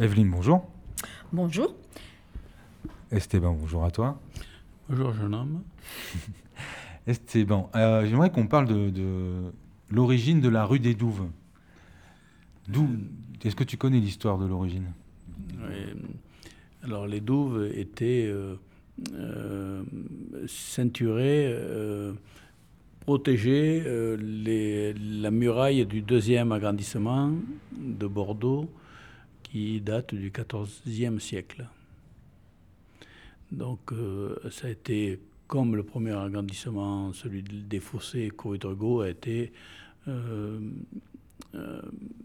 [0.00, 0.66] Evelyne, bonjour.
[1.32, 1.74] Bonjour.
[3.10, 4.20] Esteban, bonjour à toi.
[4.88, 5.62] Bonjour jeune homme.
[7.06, 9.52] Esteban, euh, j'aimerais qu'on parle de, de
[9.90, 11.28] l'origine de la rue des Douves.
[12.68, 12.88] D'où
[13.44, 14.86] Est-ce que tu connais l'histoire de l'origine?
[15.50, 16.02] Oui.
[16.82, 18.56] Alors les douves étaient euh,
[19.14, 19.82] euh,
[20.46, 22.12] ceinturées, euh,
[23.00, 27.32] protégées, euh, les- la muraille du deuxième agrandissement
[27.78, 28.68] de Bordeaux
[29.54, 31.64] qui date du XIVe siècle.
[33.52, 39.52] Donc euh, ça a été, comme le premier agrandissement, celui des fossés Corridorgo, a été
[40.08, 40.58] euh,
[41.54, 41.80] euh,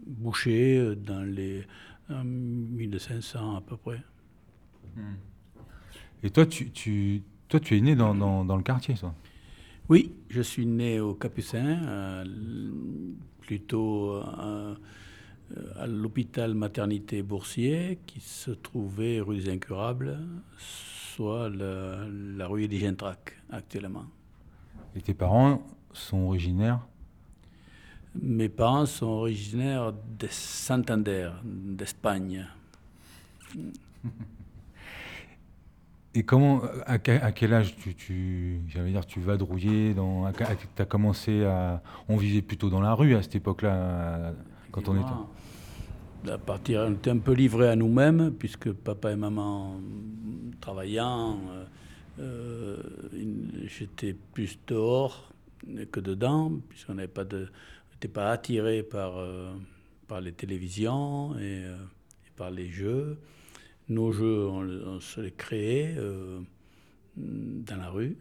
[0.06, 1.64] bouché dans les
[2.10, 4.02] en 1500 à peu près.
[6.22, 9.14] Et toi, tu, tu, toi, tu es né dans, dans- dans le quartier, toi?
[9.88, 12.24] Oui, je suis né au Capucin,
[13.40, 14.22] plutôt
[15.76, 20.18] à l'hôpital maternité Boursier, qui se trouvait rue des Incurables,
[20.58, 24.06] soit la, la rue des Gentrac actuellement.
[24.94, 26.80] Et tes parents sont originaires?
[28.20, 32.46] Mes parents sont originaires de Santander, d'Espagne.
[36.14, 40.32] Et comment, à, que- à quel âge tu, tu j'allais dire, tu vadrouillais dans, à,
[40.78, 44.32] as commencé à, on vivait plutôt dans la rue à cette époque-là,
[44.70, 46.32] quand on était.
[46.32, 49.80] À partir, on était un peu livrés à nous-mêmes, puisque papa et maman
[50.60, 51.64] travaillant, euh,
[52.18, 52.76] euh,
[53.64, 55.32] j'étais plus dehors
[55.90, 57.48] que dedans, puisqu'on n'avait pas de,
[57.88, 59.54] on n'était pas attiré par, euh,
[60.08, 61.76] par les télévisions et, euh,
[62.26, 63.18] et par les jeux.
[63.88, 65.96] Nos jeux, on, on se les créait
[67.16, 68.16] dans la rue,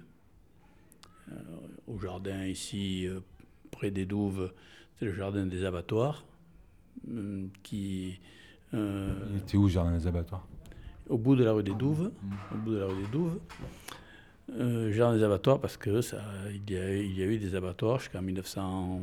[1.85, 3.07] au jardin ici,
[3.69, 4.51] près des Douves,
[4.97, 6.25] c'est le jardin des abattoirs
[7.63, 8.19] qui,
[8.73, 10.45] euh, Il était où, le jardin des abattoirs
[11.07, 12.11] au bout de la rue des Douves,
[12.53, 13.39] au bout de la rue des Douves,
[14.51, 17.55] euh, jardin des abattoirs parce que ça, il, y a, il y a eu des
[17.55, 19.01] abattoirs jusqu'en 1900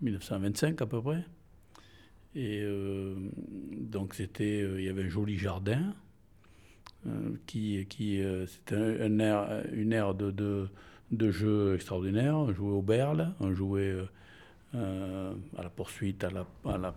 [0.00, 1.24] 1925 à peu près.
[2.34, 3.14] Et euh,
[3.72, 5.94] donc c'était, euh, il y avait un joli jardin
[7.06, 10.68] euh, qui, qui euh, c'était un, un air, une aire de, de,
[11.10, 12.36] de jeu extraordinaire.
[12.36, 13.96] On jouait au berle, on jouait
[14.74, 16.94] euh, euh, à la poursuite, à la, à la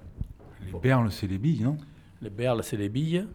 [0.66, 1.78] Les perles, c'est les billes, non?
[2.22, 3.26] Les berles, c'est les billes.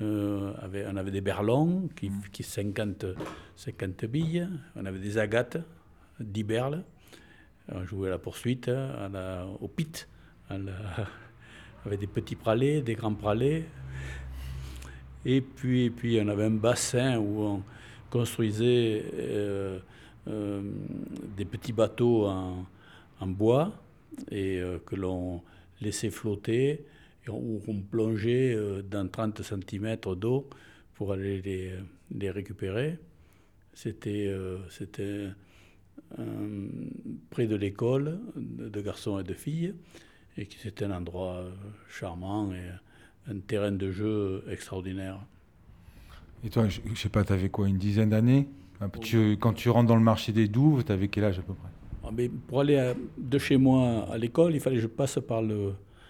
[0.00, 3.06] Euh, avait- on avait des berlons qui, qui 50,
[3.56, 4.48] 50 billes.
[4.74, 5.58] On avait des agates,
[6.18, 6.82] 10 berles.
[7.70, 10.08] On jouait à la poursuite, à la, au pit,
[10.50, 10.72] à la-
[11.86, 13.64] avec des petits pralets, des grands pralets.
[15.24, 17.62] Et puis, et puis on avait un bassin où on
[18.10, 19.78] construisait euh,
[20.28, 20.62] euh,
[21.36, 22.66] des petits bateaux en,
[23.20, 23.72] en bois
[24.30, 25.42] et euh, que l'on
[25.80, 26.84] laissait flotter
[27.28, 30.48] où on plongeait euh, dans 30 cm d'eau
[30.94, 32.98] pour aller les, récupérer.
[33.74, 34.58] C'était euh,
[37.30, 39.74] près de l'école de garçons et de filles
[40.36, 41.44] et c'était un endroit
[41.88, 42.70] charmant et
[43.30, 45.20] un terrain de jeu extraordinaire.
[46.44, 48.48] Et toi, je, je sais pas, t'avais quoi, une dizaine d'années?
[49.00, 51.68] Tu- Quand tu rentres dans le marché des Douves, t'avais quel âge à peu près?
[52.04, 55.18] Ah, mais pour aller à- de chez moi à l'école, il fallait que je passe
[55.26, 55.68] par le.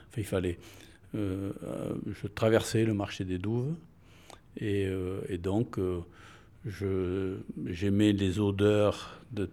[0.08, 0.58] Enfin, il fallait.
[1.16, 3.74] euh, euh, je traversais le marché des Douves.
[4.58, 6.00] Et, euh, donc, euh,
[7.66, 9.50] j'aimais les odeurs de,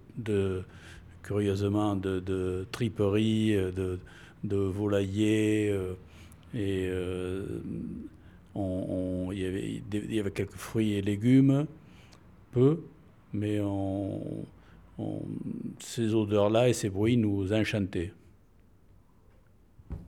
[1.23, 3.99] curieusement, de, de triperie, euh, de,
[4.45, 4.57] de
[5.71, 5.93] euh,
[6.55, 7.45] et euh,
[8.55, 9.27] on-
[10.15, 11.65] y avait quelques fruits et légumes,
[12.51, 12.79] peu,
[13.33, 14.45] mais on,
[14.97, 15.21] on-
[15.79, 18.13] ces odeurs-là et ces bruits nous enchantaient.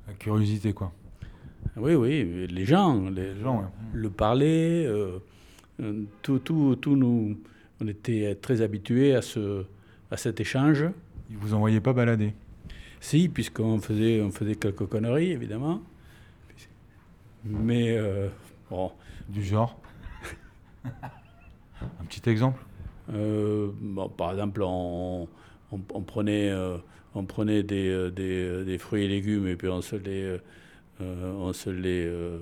[0.08, 0.92] La curiosité, quoi.
[1.76, 3.68] Oui, oui, les gens, les, Les gens, ouais.
[3.94, 5.20] le parler, euh,
[6.22, 7.40] tout, tout, tout nous,
[7.82, 9.64] on était très habitués à, ce,
[10.12, 10.86] à cet échange.
[11.32, 12.34] Ils vous envoyaient pas balader
[13.00, 15.82] Si, puisqu'on faisait, on faisait quelques conneries, évidemment.
[17.46, 18.30] Mais, euh,
[18.70, 18.92] bon,
[19.30, 19.78] Du genre
[20.86, 22.62] Un petit exemple
[23.10, 25.28] bon, par exemple, on,
[25.72, 26.78] on- on prenait, euh,
[27.16, 30.24] on prenait des, euh, des, euh, des fruits et légumes et puis on se les,
[30.24, 30.38] euh,
[31.02, 32.40] euh, on se les euh,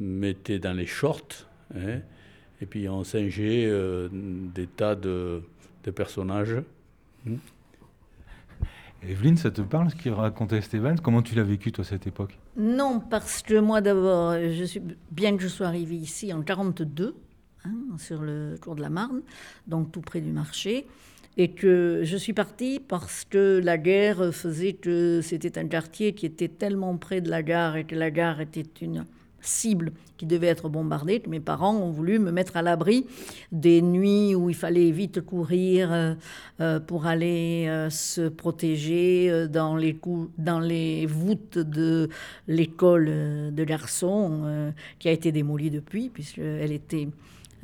[0.00, 1.46] mettait dans les shorts.
[1.74, 2.00] hein,
[2.60, 5.42] et puis on singeait euh, des tas de,
[5.84, 6.56] de personnages.
[9.02, 12.38] Evelyne, ça te parle ce qu'il racontait Esteban Comment tu l'as vécu, toi, cette époque?
[12.56, 17.14] Non, parce que moi d'abord, je suis, bien que je sois arrivée ici en 42,
[17.64, 19.22] hein, sur le cours de la Marne,
[19.66, 20.86] donc tout près du marché,
[21.36, 26.26] et que je suis partie parce que la guerre faisait que c'était un quartier qui
[26.26, 29.04] était tellement près de la gare et que la gare était une
[29.40, 31.22] cible qui devait être bombardée.
[31.28, 33.06] Mes parents ont voulu me mettre à l'abri
[33.52, 36.14] des nuits où il fallait vite courir euh,
[36.60, 39.98] euh, pour aller euh, se protéger dans les,
[40.36, 42.08] dans les voûtes de
[42.48, 47.08] l'école de garçons qui a été démolie depuis, puisqu'elle était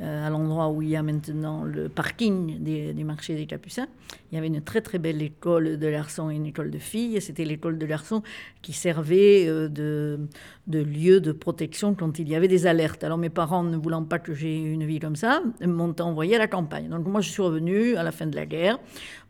[0.03, 3.89] à l'endroit où il y a maintenant le parking du marché des Capucins.
[4.31, 7.21] Il y avait une très très belle école de garçons et une école de filles.
[7.21, 8.23] C'était l'école de garçons
[8.61, 10.19] qui servait euh, de,
[10.67, 13.05] de, lieu de protection quand il y avait des alertes.
[13.05, 16.39] Alors mes parents, ne voulant pas que j'ai une vie comme ça, m'ont envoyé à
[16.39, 16.89] la campagne.
[16.89, 18.79] Donc moi je suis revenue à la fin de la guerre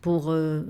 [0.00, 0.62] pour, euh,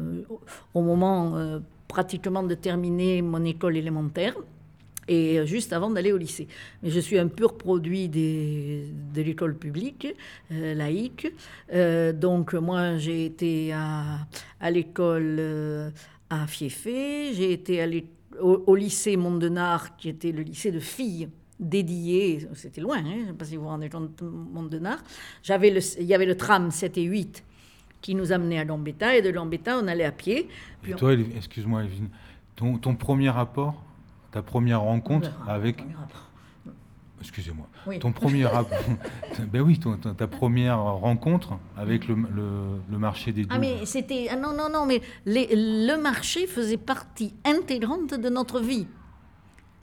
[0.74, 4.34] au moment pratiquement de terminer mon école élémentaire
[5.08, 6.48] et euh, juste avant d'aller au lycée.
[6.82, 10.08] Mais je suis un pur produit des, de l'école publique,
[10.52, 11.28] euh, laïque.
[11.72, 14.26] Euh, donc moi, j'ai été à,
[14.60, 15.92] à l'école
[16.30, 17.86] à Fieffé, j'ai été à
[18.40, 23.20] au, au, lycée Mondenard, qui était le lycée de filles dédié, c'était loin, hein, je
[23.20, 25.02] ne sais pas si vous vous rendez compte, Mondenard.
[25.42, 27.44] J'avais le, il y avait le tram 7 et 8
[28.02, 30.48] qui nous amenait à Gambetta, et de Gambetta, on allait à pied.
[30.82, 31.84] Puis toi, excuse-moi,
[32.54, 33.82] ton, ton premier rapport
[34.30, 35.82] ta première rencontre avec.
[37.20, 37.66] Excusez-moi.
[37.98, 38.46] Ton premier
[39.52, 39.80] ben oui,
[40.16, 44.86] ta première rencontre avec le, le, marché des Ah mais c'était ah non non non
[44.86, 48.86] mais le marché faisait partie intégrante de notre vie.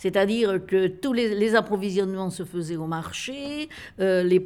[0.03, 3.69] C'est-à-dire que tous les, approvisionnements se faisaient au marché,
[4.01, 4.45] euh, les,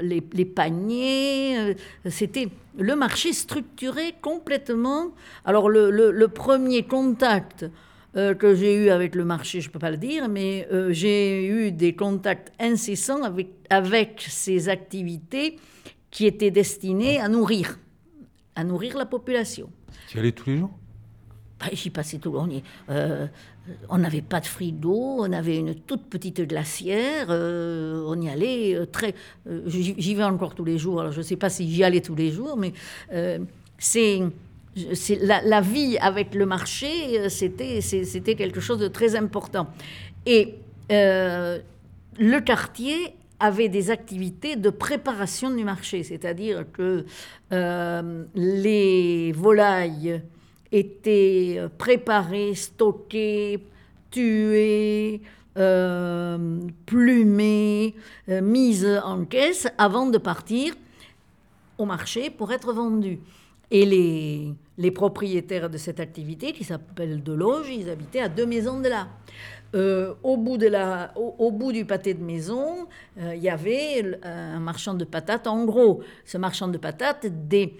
[0.00, 1.74] les, les, paniers, euh,
[2.06, 2.48] c'était
[2.78, 5.08] le marché structuré complètement.
[5.44, 7.66] Alors le, le premier contact
[8.16, 10.92] euh, que j'ai eu avec le marché, je ne peux pas le dire, mais euh,
[10.92, 15.58] j'ai eu des contacts incessants avec, avec ces activités
[16.10, 17.78] qui étaient destinées à nourrir,
[18.54, 19.68] à nourrir la population.
[20.08, 20.70] Tu y allais tous les jours?
[21.58, 22.62] Bah, J'y passais tout le.
[22.88, 23.26] Euh,
[23.88, 29.14] on n'avait pas de frigo, on avait une toute petite glacière, on y allait très...
[29.66, 32.14] j'y vais encore tous les jours, alors je ne sais pas si j'y allais tous
[32.14, 32.74] les jours, mais
[33.78, 34.20] c'est
[35.20, 39.68] la, la, vie avec le marché, euh, c'était, quelque chose de très important.
[40.26, 40.54] Et
[40.90, 41.58] euh,
[42.18, 47.04] le quartier avait des activités de préparation du marché, c'est-à-dire que
[47.52, 50.22] euh, les volailles
[50.72, 53.60] étaient préparées, stockées,
[54.10, 55.20] tuées,
[56.86, 57.94] plumées,
[58.28, 60.74] mises en caisse avant de partir
[61.78, 63.20] au marché pour être vendues.
[63.70, 68.80] Et les, les propriétaires de cette activité, qui s'appelle Deloge, ils habitaient à deux maisons
[68.80, 69.08] de là.
[69.74, 72.86] Euh, au, bout de la, au, bout du pâté de maison,
[73.18, 75.48] euh, il y avait un marchand de patates.
[75.48, 77.74] En gros, ce marchand de patates, des,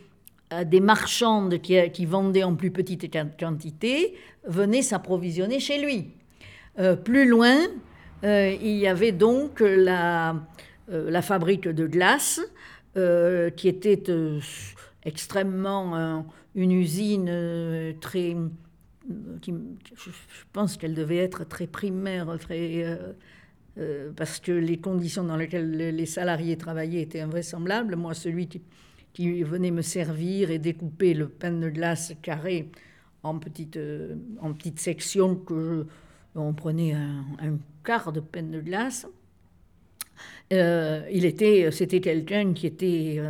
[0.52, 4.14] euh, des marchandes qui, qui, vendaient en plus petite quantité
[4.44, 6.10] venaient s'approvisionner chez lui.
[7.04, 7.56] plus loin,
[8.24, 10.34] il y avait donc la,
[10.88, 12.40] la fabrique de glace
[13.56, 14.02] qui était
[15.04, 18.34] extrêmement une usine euh, très.
[18.34, 20.10] Euh, je
[20.52, 22.28] pense qu'elle devait être très primaire.
[23.76, 27.96] Euh, parce que les conditions dans lesquelles les salariés travaillaient étaient invraisemblables.
[27.96, 28.48] Moi, celui
[29.12, 32.70] qui, venait me servir et découper le pain de glace carré
[33.24, 33.78] en petites,
[34.40, 35.86] en petites sections que
[36.36, 39.08] on prenait un, un, quart de pain de glace.
[40.52, 43.20] il était, c'était quelqu'un qui était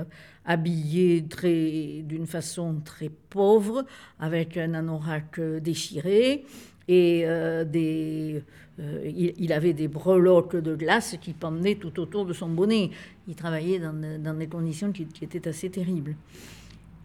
[0.44, 3.84] habillé très, d'une façon très pauvre,
[4.18, 6.44] avec un anorak déchiré
[6.88, 8.42] et euh, des,
[8.80, 12.90] euh, il, avait des breloques de glace qui pendaient tout autour de son bonnet.
[13.26, 16.16] Il travaillait dans, dans des conditions qui, étaient assez terribles.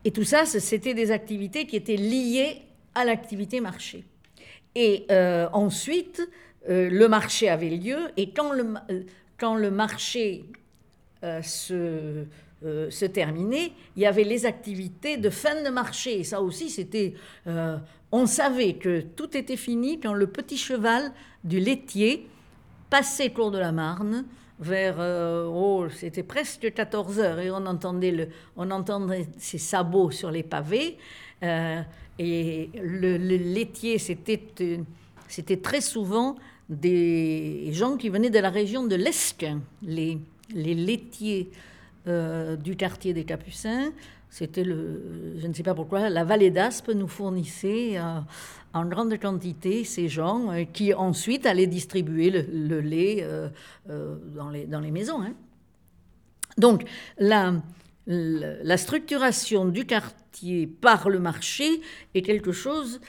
[0.03, 2.61] Et tout ça, c'était des activités qui étaient liées
[2.95, 4.03] à l'activité marché.
[4.75, 6.27] Et euh, ensuite,
[6.67, 8.75] le marché avait lieu, et quand le,
[9.39, 10.45] quand le marché
[11.41, 12.25] se
[12.65, 16.19] euh, se terminer, il y avait les activités de fin de marché.
[16.19, 17.13] Et ça aussi, c'était.
[17.47, 17.77] Euh,
[18.11, 21.13] on savait que tout était fini quand le petit cheval
[21.45, 22.27] du laitier
[22.89, 24.25] passait cours de la Marne
[24.59, 24.97] vers.
[24.99, 30.29] Euh, oh, c'était presque 14 heures et on entendait, le, on entendait ses sabots sur
[30.29, 30.97] les pavés.
[31.41, 34.41] et le, laitier, c'était,
[35.29, 36.35] c'était très souvent
[36.67, 40.17] des gens qui venaient de la région de l'Esquin, les,
[40.53, 41.51] les laitiers
[42.07, 43.91] euh, du quartier des Capucins.
[44.29, 48.19] C'était le, je ne sais pas pourquoi, la vallée d'Aspe nous fournissait euh,
[48.73, 53.27] en grande quantité ces gens euh, qui ensuite allaient distribuer le, lait
[53.87, 55.21] dans, les, dans les maisons.
[55.21, 55.33] Hein.
[56.57, 56.85] Donc
[57.17, 57.53] la,
[58.07, 61.81] la, structuration du quartier par le marché
[62.13, 63.01] est quelque chose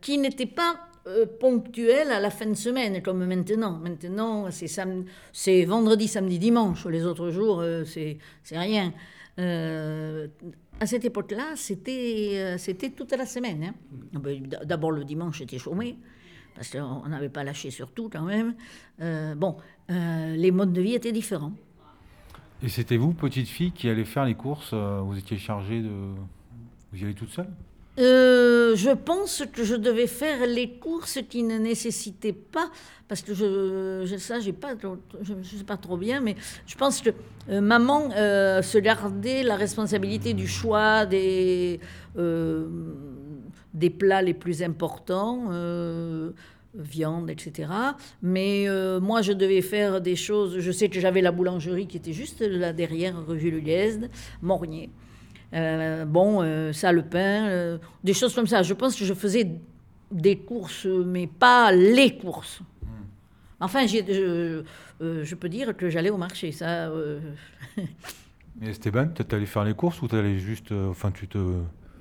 [0.00, 3.78] qui n'était pas euh, ponctuel à la fin de semaine, comme maintenant.
[3.78, 6.84] Maintenant, c'est vendredi, samedi, dimanche.
[6.86, 8.18] Les autres jours, euh, c'est
[8.50, 8.92] rien.
[9.38, 10.26] Euh,
[10.80, 13.62] à cette époque-là, c'était c'était toute la semaine.
[13.62, 13.74] Hein.
[14.16, 15.96] Ah ben, d'abord, le dimanche, j'étais chômé,
[16.56, 18.56] parce qu'on n'avait pas lâché sur tout quand même.
[19.36, 19.56] bon,
[19.88, 21.52] les modes de vie étaient différents.
[22.64, 26.14] Et c'était vous, petite fille, qui allait faire les courses Vous étiez chargée de...
[26.92, 27.48] Vous y allez toute seule?
[27.98, 32.70] Euh, je pense que je devais faire les courses qui ne nécessitaient pas,
[33.08, 34.74] parce que je, ça, pas,
[35.22, 36.36] je ne sais pas trop bien, mais
[36.66, 37.10] je pense que
[37.48, 41.80] euh, maman euh, se gardait la responsabilité du choix des,
[43.98, 45.50] plats les plus importants
[46.74, 47.70] viande, etc.
[48.20, 48.66] Mais
[49.00, 50.58] moi, je devais faire des choses.
[50.58, 53.62] Je sais que j'avais la boulangerie qui était juste là derrière, rue Jules
[54.42, 54.90] Mornier.
[55.56, 58.62] Euh, bon, euh, ça, le pain, euh, des choses comme ça.
[58.62, 59.50] Je pense que je faisais
[60.10, 62.60] des courses, mais pas les courses.
[62.82, 63.06] Hmm.
[63.60, 64.62] Enfin, je,
[65.00, 66.90] je, peux dire que j'allais au marché, ça.
[68.60, 70.72] Mais Esteban, tu allé faire les courses ou tu allais juste.
[70.72, 71.38] enfin, tu te.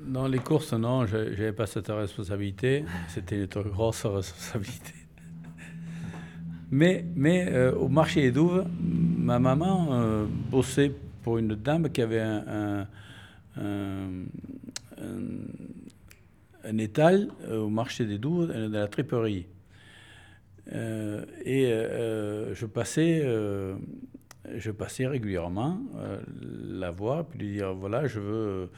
[0.06, 2.84] Non, les courses, non, je n'avais pas cette responsabilité.
[3.08, 4.94] C'était une grosse responsabilité.
[6.72, 12.44] Mais, mais au marché des Douves, ma maman bossait pour une dame qui avait un
[12.48, 12.88] un,
[16.80, 19.48] étal euh, au marché des Douves, euh, de la triperie.
[20.72, 21.66] Euh, et
[22.56, 23.22] je passais
[24.56, 25.80] je passais régulièrement
[26.64, 28.70] la voir, puis lui dire voilà, je veux,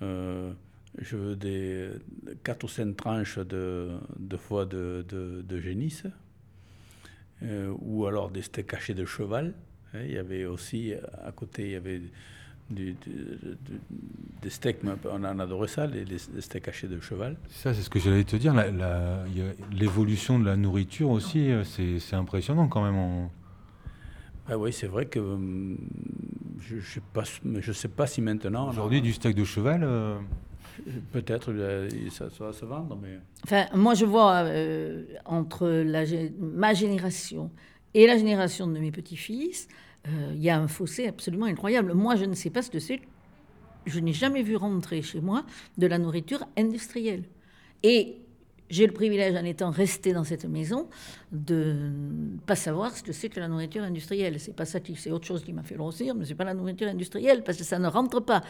[0.00, 1.90] je veux des
[2.42, 6.06] 4 ou 5 tranches de, de foie de, de, génisse,
[7.42, 9.54] ou alors des steaks cachés de cheval.
[9.94, 10.92] Hein, il y avait aussi,
[11.24, 12.02] à côté, il y avait
[12.70, 17.36] des steaks, on en adorait ça, les, steaks hachés de cheval.
[17.48, 18.54] Ça, c'est ce que j'allais te dire.
[19.72, 23.28] L'évolution de la nourriture aussi, euh, c'est impressionnant quand même.
[24.50, 25.76] Ah oui, c'est vrai que hum,
[26.60, 27.24] je ne sais, pas,
[27.60, 28.70] je sais pas si maintenant.
[28.70, 30.18] Aujourd'hui, du steak de cheval euh,
[31.12, 31.52] Peut-être,
[32.10, 33.18] ça, va se vendre, mais.
[33.44, 36.04] Enfin, moi, je vois euh, entre la,
[36.38, 37.50] ma génération
[37.94, 41.92] et la génération de mes petits-fils, euh, il y a un fossé absolument incroyable.
[41.92, 43.00] Moi, je ne sais pas ce que c'est.
[43.86, 45.44] Je n'ai jamais vu rentrer chez moi
[45.76, 47.24] de la nourriture industrielle.
[47.82, 48.16] Et
[48.70, 50.88] j'ai le privilège, en étant resté dans cette maison,
[51.32, 54.38] de ne pas savoir ce que c'est que la nourriture industrielle.
[54.38, 56.54] C'est pas ça qui, c'est autre chose qui m'a fait grossir, mais c'est pas la
[56.54, 58.42] nourriture industrielle parce que ça ne rentre pas.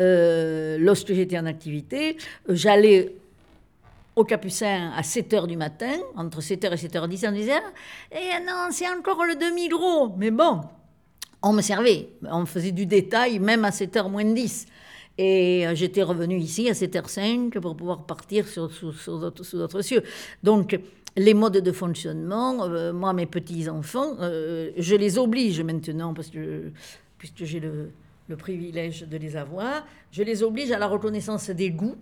[0.00, 2.16] Euh, lorsque j'étais en activité,
[2.48, 3.16] j'allais
[4.14, 7.32] au Capucin à 7 h du matin, entre 7 h et 7 h 10, on
[7.32, 7.52] disait
[8.12, 10.14] Eh non, c'est encore le demi-gros.
[10.16, 10.62] Mais bon,
[11.46, 12.08] on me servait.
[12.24, 14.66] On faisait du détail, même à 7h moins 10.
[15.18, 20.02] Et euh, j'étais revenu ici à 7h05 pour pouvoir partir sur, sous d'autres cieux.
[20.42, 20.78] Donc,
[21.16, 26.70] les modes de fonctionnement, euh, moi, mes petits-enfants, euh, je les oblige maintenant, parce que,
[27.16, 27.90] puisque j'ai le,
[28.28, 31.96] le, privilège de les avoir, je les oblige à la reconnaissance des goûts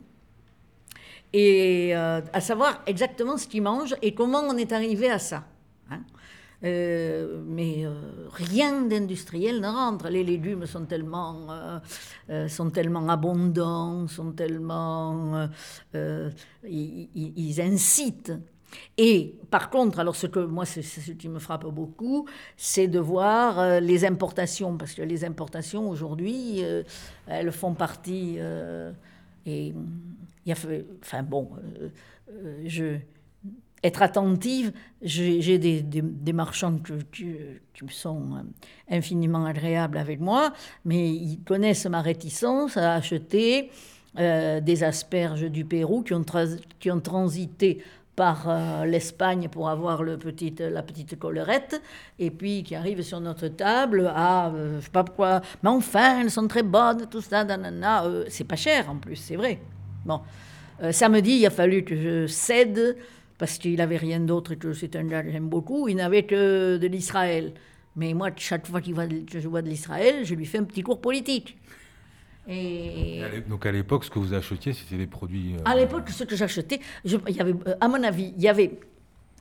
[1.33, 5.43] et à savoir exactement ce qu'ils mangent et comment on est arrivé à ça.
[5.91, 5.99] Hein.
[6.65, 7.93] Euh, mais euh,
[8.33, 10.09] rien d'industriel ne rentre.
[10.09, 11.47] Les légumes sont tellement,
[12.31, 15.49] euh, sont tellement abondants, sont tellement,
[16.65, 18.33] ils, incitent.
[18.97, 23.81] Et par contre, alors ce que moi, ce qui me frappe beaucoup, c'est de voir
[23.81, 26.63] les importations, parce que les importations aujourd'hui,
[27.27, 28.39] elles font partie.
[29.47, 29.75] et
[30.47, 30.57] il y a,
[31.03, 31.51] enfin bon,
[32.65, 32.99] je
[33.85, 34.73] être attentive.
[35.03, 36.79] J'ai des, marchands
[37.13, 37.37] qui,
[37.91, 40.53] sont euh, infiniment agréables avec moi,
[40.87, 43.71] mais ils connaissent ma réticence à acheter
[44.19, 47.85] euh, des asperges du Pérou qui ont, transité
[48.17, 51.83] par euh, l'Espagne pour avoir le petit, la petite collerette,
[52.19, 56.31] et puis qui arrivent sur notre table à, je sais pas pourquoi, mais enfin, elles
[56.31, 58.05] sont très bonnes, tout ça, nanana.
[58.29, 59.61] c'est pas cher en plus, c'est vrai.
[60.07, 60.21] Bon,
[60.91, 62.97] samedi, il a fallu que je cède
[63.45, 66.23] parce qu'il n'avait rien d'autre et que c'est un gars que j'aime beaucoup, il n'avait
[66.23, 67.53] que de l'Israël.
[67.95, 68.95] Mais moi, chaque fois qu'il
[69.27, 71.59] que je vois de l'Israël, je lui fais un petit cours politique.
[72.49, 73.21] Et...
[73.47, 75.57] Donc à l'époque, ce que vous achetiez, c'était des produits...
[75.57, 78.49] Euh, à l'époque, ce que j'achetais, il y avait, euh, à mon avis, il y
[78.49, 78.81] avait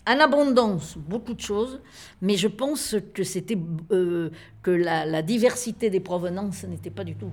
[0.06, 1.80] en abondance beaucoup de choses,
[2.22, 3.58] mais je pense que c'était
[3.94, 4.32] euh,
[4.62, 7.32] que la, diversité des provenances n'était pas du tout...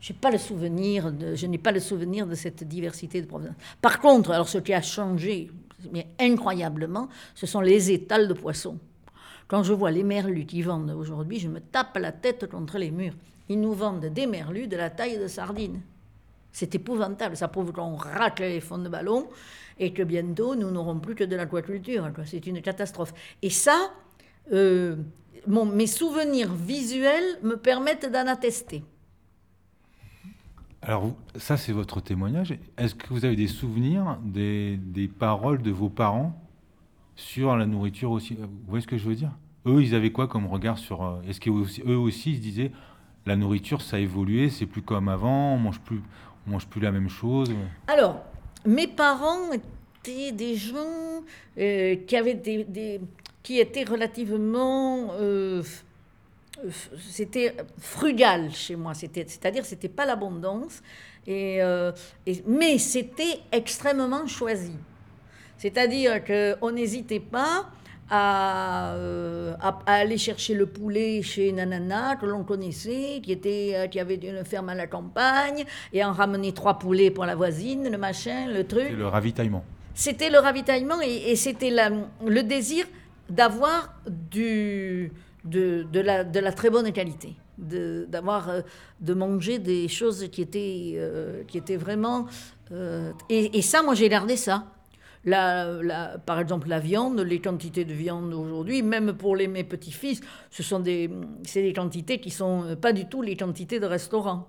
[0.00, 3.56] je n'ai pas le souvenir de cette diversité de provenance.
[3.80, 5.50] Par contre, alors ce qui a changé,
[5.92, 8.78] mais incroyablement, ce sont les étals de poissons.
[9.48, 12.90] Quand je vois les merlus qui vendent aujourd'hui, je me tape la tête contre les
[12.90, 13.14] murs.
[13.48, 15.80] Ils nous vendent des merlus de la taille de sardines.
[16.52, 17.36] C'est épouvantable.
[17.36, 19.28] Ça prouve qu'on racle les fonds de ballon
[19.78, 22.10] et que bientôt, nous n'aurons plus que de l'aquaculture.
[22.26, 23.14] C'est une catastrophe.
[23.40, 23.90] Et ça,
[24.52, 24.96] euh,
[25.46, 28.82] mes souvenirs visuels me permettent d'en attester.
[30.88, 32.54] Alors, ça, c'est votre témoignage.
[32.78, 36.32] Est-ce que vous avez des souvenirs des, paroles de vos parents
[37.14, 38.36] sur la nourriture aussi?
[38.36, 39.32] Vous voyez ce que je veux dire?
[39.66, 41.04] Eux, ils avaient quoi comme regard sur...
[41.04, 42.72] Euh, est-ce qu'eux aussi, aussi se disaient,
[43.26, 46.00] la nourriture, ça a évolué, c'est plus comme avant, on mange plus,
[46.46, 47.52] on mange plus la même chose?
[47.86, 48.24] Alors,
[48.64, 51.22] mes parents étaient des gens
[51.58, 52.98] euh, qui avaient des,
[53.42, 55.62] qui étaient relativement euh,
[57.10, 60.82] c'était frugal chez moi, c'est-à-dire c'était pas l'abondance,
[61.28, 61.92] euh,
[62.26, 64.72] et, mais c'était extrêmement choisi.
[65.56, 67.66] C'est-à-dire qu'on n'hésitait pas
[68.10, 74.00] euh, à, aller chercher le poulet chez Nanana, que l'on connaissait, qui, était, euh, qui
[74.00, 77.98] avait une ferme à la campagne, et en ramener trois poulets pour la voisine, le
[77.98, 78.84] machin, le truc.
[78.84, 79.64] C'était le ravitaillement.
[79.94, 81.74] C'était le ravitaillement et, et c'était
[82.24, 82.86] le désir
[83.28, 85.12] d'avoir du
[85.44, 88.60] de, de, la, de la très bonne qualité, d'avoir euh,
[89.00, 92.26] de, manger des choses qui étaient, euh, qui étaient vraiment...
[92.72, 94.66] Euh, et, ça, moi, j'ai gardé ça.
[95.24, 100.62] Par exemple, la viande, les quantités de viande aujourd'hui, même pour les, mes petits-fils, ce
[100.62, 101.10] sont des,
[101.54, 104.48] des quantités qui sont pas du tout les quantités de restaurant.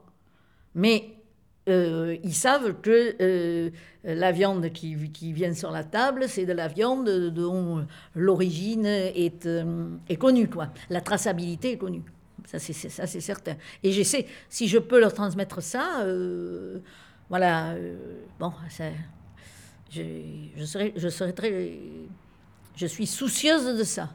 [0.75, 1.18] Mais
[1.67, 3.69] euh, ils savent que euh,
[4.03, 7.85] la viande qui, qui, vient sur la table, c'est de la viande dont
[8.15, 10.69] l'origine est, euh, est, connue, quoi.
[10.89, 12.03] La traçabilité est connue.
[12.45, 13.55] Ça, c'est, ça, c'est certain.
[13.83, 16.03] Et j'essaie, si je peux leur transmettre ça,
[17.29, 17.75] voilà,
[18.39, 18.51] bon,
[19.91, 20.01] je,
[20.55, 21.77] je, serai, je serai très...
[22.75, 24.09] Je suis soucieuse de ça.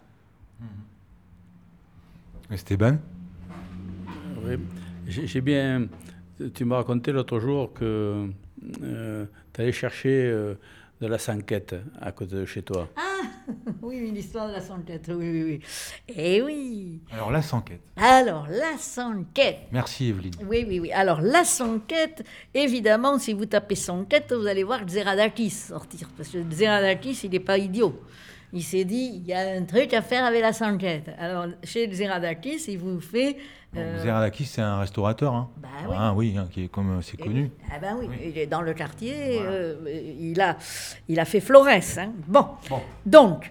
[2.51, 2.99] Esteban
[4.43, 4.59] Oui,
[5.07, 5.87] j'ai bien
[6.55, 8.29] tu m'as raconté l'autre jour que
[8.83, 10.55] euh, tu allais chercher euh,
[11.01, 12.89] de la sanquette à côté de chez toi.
[12.97, 13.03] Ah
[13.83, 15.61] oui, l'histoire de la sanquette, oui, oui, oui.
[16.09, 17.83] Eh oui Alors la sanquette.
[17.97, 19.69] Alors la sanquette.
[19.73, 20.35] Merci Evelyne.
[20.49, 20.93] Oui, oui, oui.
[20.93, 26.09] Alors la sanquette, évidemment, si vous tapez sanquette, vous allez voir Xeradakis sortir.
[26.17, 28.01] Parce que Xeradakis, il n'est pas idiot
[28.55, 31.11] il s'est dit, il y a un truc à faire avec la sanquette.
[31.19, 33.37] Alors, chez Zeradakis, il vous fait...
[33.77, 33.99] Euh...
[34.01, 35.95] Zeradakis, c'est un restaurateur, hein bah, oui.
[35.99, 37.51] Ah, oui, hein, qui est comme c'est connu.
[37.73, 39.75] Ah ben oui, il est dans le quartier, euh,
[40.21, 40.57] il, a,
[41.09, 41.67] il a fait Flores.
[41.67, 42.13] Hein.
[42.29, 42.47] Bon.
[43.05, 43.51] donc,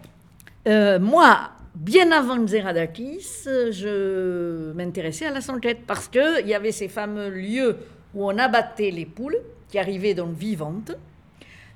[0.70, 6.88] euh, moi, bien avant Zeradakis, je m'intéressais à la sanquette parce qu'il y avait ces
[6.88, 7.78] fameux lieux
[8.16, 10.94] où on abattait les poules qui arrivaient donc vivantes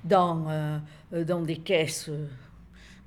[0.05, 2.09] dans, euh, dans des caisses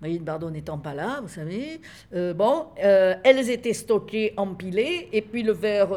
[0.01, 1.81] Maïd Bardot n'étant pas là, vous savez.
[2.15, 5.91] Euh, bon, euh, elles étaient stockées, empilées, et puis le vers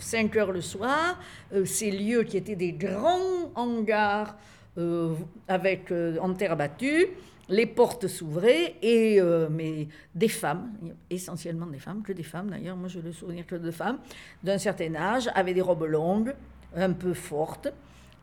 [0.00, 1.18] 5 euh, heures le soir,
[1.64, 4.36] ces lieux qui étaient des grands hangars
[5.46, 7.06] avec en terre battue,
[7.48, 10.72] les portes s'ouvraient et mais des femmes,
[11.10, 13.98] essentiellement des femmes, que des femmes d'ailleurs, moi je le souviens que de femmes,
[14.42, 16.34] d'un certain âge, avaient des robes longues,
[16.74, 17.72] un peu fortes.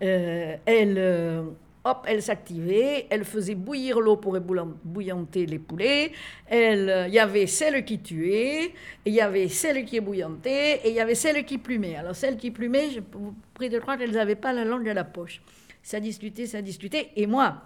[0.01, 1.45] elles
[1.83, 6.11] hop, elle s'activait, elle faisait bouillir l'eau pour bouillanter les poulets,
[6.51, 8.73] il y avait celle qui tuait,
[9.05, 11.95] il y avait celle qui ébouillantait, et il y avait celle qui plumait.
[11.95, 14.93] Alors celle qui plumait, je vous prie de croire qu'elles n'avaient pas la langue à
[14.93, 15.41] la poche.
[15.81, 17.63] Ça discutait, ça discutait, et moi,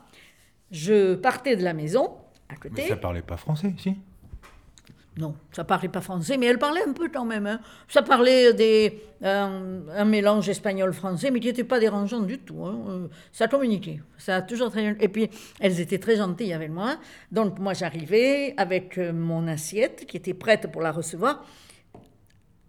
[0.71, 2.15] je partais de la maison,
[2.47, 2.83] à côté.
[2.83, 3.95] Mais ça parlait pas français, si?
[5.17, 7.47] Non, ça parlait pas français, mais elle parlait un peu quand même.
[7.47, 7.61] Hein.
[7.87, 12.65] Ça parlait des, euh, un mélange espagnol-français, mais qui n'était pas dérangeant du tout.
[12.65, 12.77] Hein.
[12.89, 14.01] Euh, ça communiquait.
[14.17, 14.97] Ça a toujours très...
[14.99, 15.29] Et puis,
[15.61, 16.97] elles étaient très gentilles avec moi.
[17.31, 21.45] Donc, moi, j'arrivais avec euh, mon assiette qui était prête pour la recevoir.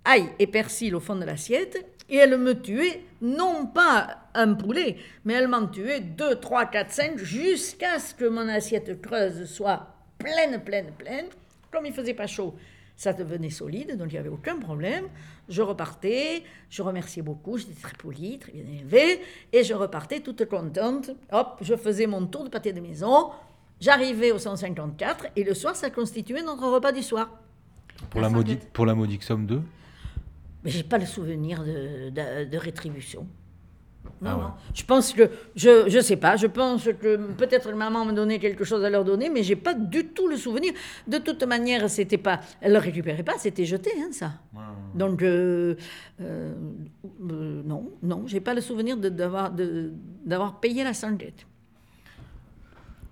[0.05, 1.85] Ail et persil au fond de l'assiette.
[2.09, 6.93] Et elle me tuait, non pas un poulet, mais elle m'en tuait deux, trois, quatre,
[6.93, 11.27] cinq, jusqu'à ce que mon assiette creuse soit pleine, pleine, pleine.
[11.71, 12.55] Comme il faisait pas chaud,
[12.97, 15.05] ça devenait solide, donc il n'y avait aucun problème.
[15.49, 19.21] Je repartais, je remerciais beaucoup, j'étais très polie, très bien élevée,
[19.53, 21.11] et je repartais toute contente.
[21.31, 23.31] Hop, je faisais mon tour de pâté de maison,
[23.81, 27.29] j'arrivais au 154, et le soir, ça constituait notre repas du soir.
[28.11, 28.31] Pour la,
[28.73, 29.61] pour la modique somme de
[30.65, 33.27] Mais j'ai pas le souvenir de rétribution.
[34.23, 34.51] Non, ah non.
[34.75, 38.39] Je pense que, je ne sais pas, je pense que peut-être que maman me donnait
[38.39, 40.73] quelque chose à leur donner, mais j'ai pas du tout le souvenir.
[41.07, 44.33] De toute manière, c'était pas, elle ne le récupérait pas, c'était jeté, hein, ça.
[44.95, 45.77] Donc, euh,
[46.23, 46.55] euh,
[47.31, 49.53] euh, non, non, j'ai pas le souvenir d'avoir
[50.25, 51.47] d'avoir payé la sanguette.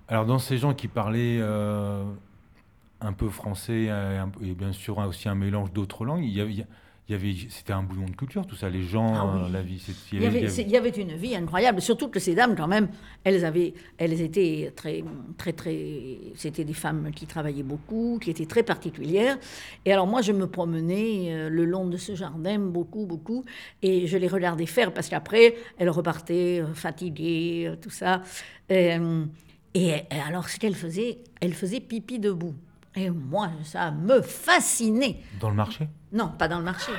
[0.08, 3.90] Alors, dans ces gens qui parlaient un peu français
[4.42, 6.66] et, bien sûr aussi un mélange d'autres langues, il y, avait,
[7.06, 9.52] il y avait, c'était un bouillon de culture, tout ça, les gens, Ah oui.
[9.52, 9.78] la vie.
[9.78, 12.66] c'est- Il y, avait, il y avait une vie incroyable, surtout que ces dames, quand
[12.66, 12.88] même,
[13.24, 15.04] elles, avaient, elles étaient très,
[15.36, 15.76] très, très.
[16.34, 19.36] C'était des femmes qui travaillaient beaucoup, qui étaient très particulières.
[19.84, 23.44] Et alors, moi, je me promenais euh, le long de ce jardin, beaucoup, beaucoup,
[23.82, 28.22] et je les regardais faire, parce qu'après, elles repartaient euh, fatiguées, euh, tout ça.
[28.70, 28.96] Et,
[29.74, 32.54] et alors, ce qu'elles faisaient, elles faisaient pipi debout.
[32.96, 35.20] Et moi, ça me fascinait.
[35.40, 35.88] Dans le marché?
[36.12, 36.92] Non, pas dans le marché.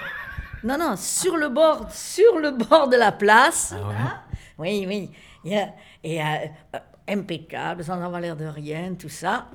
[0.64, 3.74] Non, non, sur le bord, sur le bord de la place.
[3.78, 3.96] Ah ouais?
[3.96, 4.22] Hein?
[4.58, 5.12] Oui, oui.
[6.04, 6.26] Et euh,
[7.08, 9.48] impeccable, sans avoir l'air de rien, tout ça.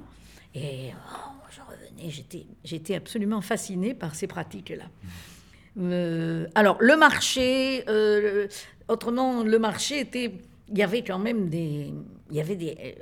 [0.54, 4.84] Et oh, je revenais, j'étais, j'étais absolument fascinée par ces pratiques-là.
[5.78, 8.48] Euh, alors, le marché, euh,
[8.88, 10.32] autrement, le marché était.
[10.68, 11.92] Il y avait quand même des.
[12.30, 12.96] Il y avait des.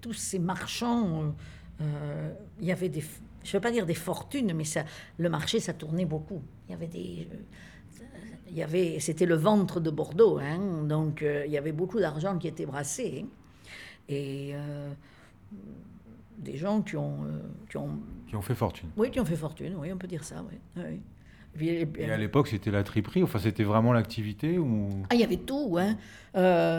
[0.00, 1.34] tous ces marchands.
[1.80, 3.00] Euh, il y avait des.
[3.00, 4.84] Je ne veux pas dire des fortunes, mais ça,
[5.18, 6.42] le marché, ça tournait beaucoup.
[6.68, 7.28] Il y avait des.
[7.32, 7.36] euh,
[8.50, 11.98] il y avait, c'était le ventre de Bordeaux, hein, donc euh, il y avait beaucoup
[11.98, 13.24] d'argent qui était brassé.
[13.24, 13.28] hein.
[14.08, 14.92] et euh,
[16.38, 17.98] des gens qui ont, euh, qui ont.
[18.28, 18.90] qui ont fait fortune.
[18.96, 20.58] Oui, qui ont fait fortune, oui, on peut dire ça, oui.
[20.76, 21.00] oui.
[21.54, 24.88] Puis, et à l'époque, c'était la triperie, enfin, c'était vraiment l'activité ou?
[25.10, 25.96] Ah, il y avait tout, hein.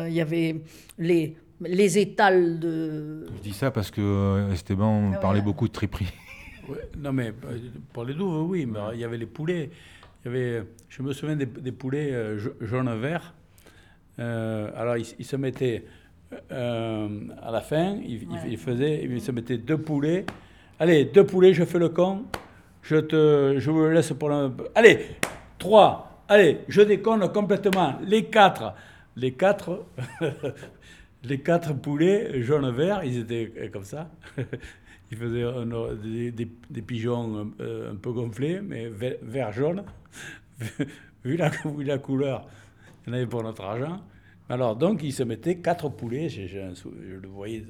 [0.07, 0.61] Il y avait
[0.97, 3.25] les, les étals de.
[3.37, 6.07] Je dis ça parce que euh, Esteban Ah, parlait beaucoup de triperie.
[6.67, 7.57] Ouais, non, mais euh,
[7.93, 9.69] pour les douves, oui, mais il y avait les poulets.
[10.23, 13.33] Il y avait, je me souviens des, des poulets euh, ja- jaune-vert.
[14.17, 15.85] Euh, alors, ils, ils se mettaient
[16.51, 17.07] euh,
[17.41, 18.39] à la fin, ils, ils- Ouais.
[18.49, 20.25] ils faisaient, ils se mettaient deux poulets.
[20.79, 22.23] Allez, deux poulets, je fais le con.
[22.81, 24.51] Je te, je vous le laisse pour le.
[24.73, 25.05] Allez,
[25.59, 26.23] trois.
[26.27, 27.95] Allez, je déconne complètement.
[28.03, 28.73] Les quatre,
[29.15, 29.85] les quatre,
[31.27, 34.09] les quatre poulets jaune-vert, ils étaient comme ça.
[35.11, 39.83] Ils faisaient un- des, des- des pigeons euh, un peu gonflés, mais ve- vert-jaune.
[41.23, 42.47] vu, la, vu la couleur,
[43.05, 44.01] il y en avait pour notre argent.
[44.49, 46.27] Alors, donc, ils se mettaient quatre poulets.
[46.73, 47.63] sou- je le voyais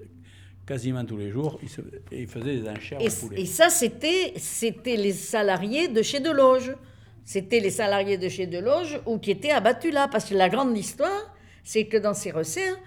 [0.65, 1.59] quasiment tous les jours.
[1.61, 3.41] Ils, se, ils faisaient des enchères Et, de poulets.
[3.41, 6.73] et ça, c'était, c'était les salariés de chez Deloge.
[7.25, 10.07] C'était les salariés de chez Deloge ou qui étaient abattus là.
[10.07, 12.77] Parce que la grande histoire, c'est que dans ces resserres,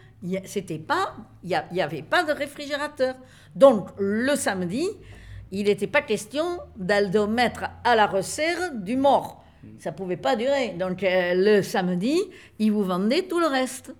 [0.44, 3.14] c'était pas, il n'y avait pas de réfrigérateur.
[3.54, 4.86] Donc, le samedi,
[5.50, 9.44] il n'était pas question d'aller mettre à la resserre du mort.
[9.78, 10.70] Ça pouvait pas durer.
[10.70, 12.18] Donc, euh, le samedi,
[12.58, 13.92] ils vous vendaient tout le reste.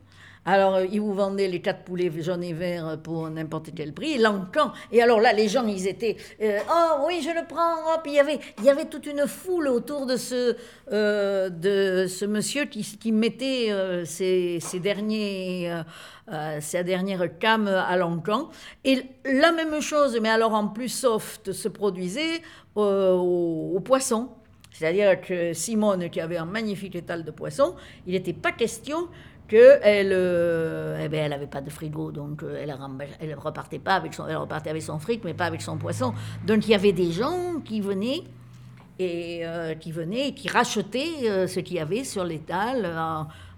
[0.45, 4.19] Alors, euh, ils vous vendaient les quatre poulets jaunes et verts pour n'importe quel prix.
[4.19, 4.73] L'encan.
[4.93, 7.95] Et alors là, les gens, ils étaient euh, Oh oui, je le prends.
[7.95, 8.03] Hop.
[8.07, 10.57] Il, y avait, il y avait toute une foule autour de ce,
[10.93, 14.05] euh, de ce monsieur qui, mettait euh,
[14.81, 15.83] derniers, euh,
[16.33, 18.49] euh, sa dernière cam à l'encan.
[18.85, 22.43] Et la même chose, mais alors en plus soft, se produisait
[22.77, 24.31] euh, au, au poisson.
[24.71, 27.75] C'est-à-dire que Simone, qui avait un magnifique étal de poissons,
[28.07, 29.09] il n'était pas question
[29.49, 32.63] qu'elle euh, eh ben, n'avait pas de frigo, donc euh,
[33.21, 36.13] elle, repartait pas avec son, elle repartait avec son fric, mais pas avec son poisson.
[36.47, 38.23] Donc il y avait des gens qui venaient
[38.99, 42.87] et euh, qui venaient et qui rachetaient ce qu'il y avait sur l'étal.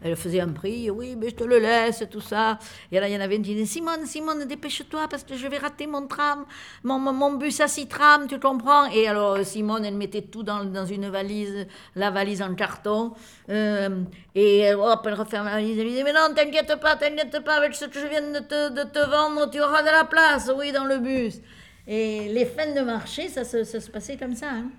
[0.02, 2.58] Elle faisait un prix, oui, mais je te le laisse, tout ça.
[2.90, 5.46] Et là, il y en avait une qui disait Simone, Simone, dépêche-toi parce que je
[5.46, 6.44] vais rater mon tram,
[6.84, 11.08] mon, bus à six trams, tu comprends Et alors, Simone, elle mettait tout dans, une
[11.08, 13.12] valise, la valise en carton.
[13.50, 14.02] euh,
[14.34, 15.78] et hop, elle referme la valise.
[15.78, 19.10] Elle disait Mais non, t'inquiète pas, t'inquiète pas, avec ce que je viens de te,
[19.10, 21.40] vendre, tu auras de la place, oui, dans le bus.
[21.86, 24.50] Et les fins de marché, ça se, passait comme ça.
[24.50, 24.70] Hein.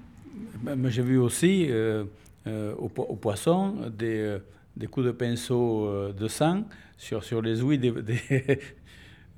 [0.61, 2.05] Ben, J'ai vu aussi euh,
[2.47, 4.39] euh, au poisson des, euh,
[4.81, 6.63] des coups de pinceau euh, de sang
[6.97, 8.59] sur, sur les ouïes des, des,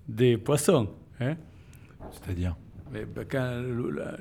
[0.07, 0.87] des poissons.
[1.19, 1.35] hein.
[2.11, 2.55] C'est-à-dire
[2.91, 3.61] Mais, ben, quand,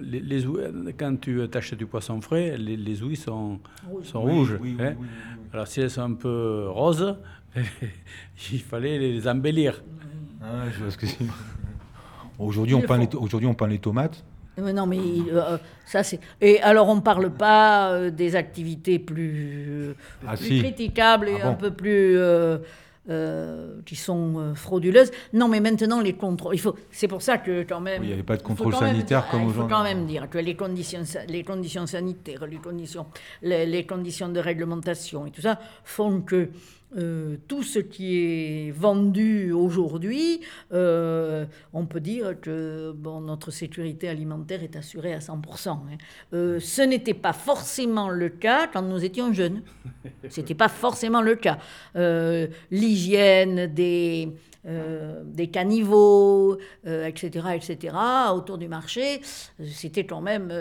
[0.00, 3.60] les, les ouïes- quand tu achètes du poisson frais, les, les ouïes sont,
[4.02, 4.58] sont Oui, rouges.
[4.60, 4.94] oui, hein.
[4.98, 5.06] oui, oui,
[5.38, 5.48] oui.
[5.52, 7.16] Alors si elles sont un peu roses,
[8.52, 9.82] il fallait les embellir.
[10.42, 11.24] Ah, je vois ce que c'est.
[12.38, 12.82] Aujourd'hui, on
[13.20, 14.24] aujourd'hui, on peint les tomates.
[14.58, 14.98] Mais non, mais
[15.32, 16.20] euh, ça c'est.
[16.40, 19.94] Et alors on parle pas euh, des activités plus, euh,
[20.26, 20.58] Ah, plus si.
[20.60, 22.58] critiquables et Ah un peu plus euh,
[23.08, 25.10] euh, qui sont euh, frauduleuses.
[25.32, 26.54] Non, mais maintenant les contrôles.
[26.54, 26.76] Il faut.
[26.90, 28.02] C'est pour ça que quand même.
[28.02, 29.74] Oui, il n'y avait pas de contrôle sanitaire dire- comme Il faut aujourd'hui.
[29.74, 33.06] quand même dire que les conditions, les conditions sanitaires, les conditions,
[33.42, 36.50] les, les conditions de réglementation et tout ça font que
[36.96, 40.40] euh, tout ce qui est vendu aujourd'hui,
[40.72, 45.70] euh, on peut dire que bon, notre sécurité alimentaire est assurée à 100%.
[45.70, 45.78] hein.
[46.34, 49.62] Euh, ce n'était pas forcément le cas quand nous étions jeunes.
[50.28, 51.58] C'était pas forcément le cas.
[52.70, 54.30] L'hygiène des
[55.24, 57.96] des caniveaux, etc., etc.,
[58.32, 59.20] autour du marché.
[59.66, 60.52] C'était quand même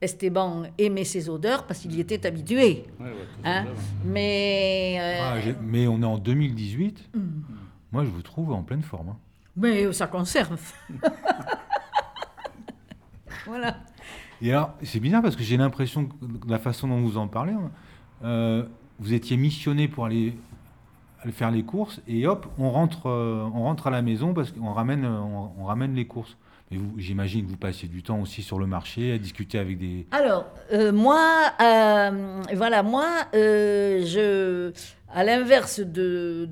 [0.00, 2.84] Esteban aimait ses odeurs parce qu'il y était habitué.
[3.44, 3.66] Hein?
[4.04, 7.10] mais, ah, mais on est en 2018.
[7.14, 7.20] Hmm.
[7.90, 9.10] Moi, je vous trouve en pleine forme.
[9.10, 9.16] Hein.
[9.56, 10.60] Mais ça conserve.
[13.46, 13.76] voilà.
[14.40, 16.14] Et alors, c'est bizarre parce que j'ai l'impression que
[16.48, 17.70] la façon dont vous en parlez, hein,
[18.22, 18.64] euh,
[19.00, 20.36] vous étiez missionné pour aller,
[21.32, 24.72] faire les courses et hop, on rentre, euh, on rentre à la maison parce qu'on
[24.72, 26.36] ramène, on ramène les courses.
[26.70, 30.06] Mais j'imagine que vous passez du temps aussi sur le marché à discuter avec des.
[30.10, 34.72] Alors, euh, moi, euh, voilà, moi, euh, je,
[35.08, 36.48] à l'inverse de,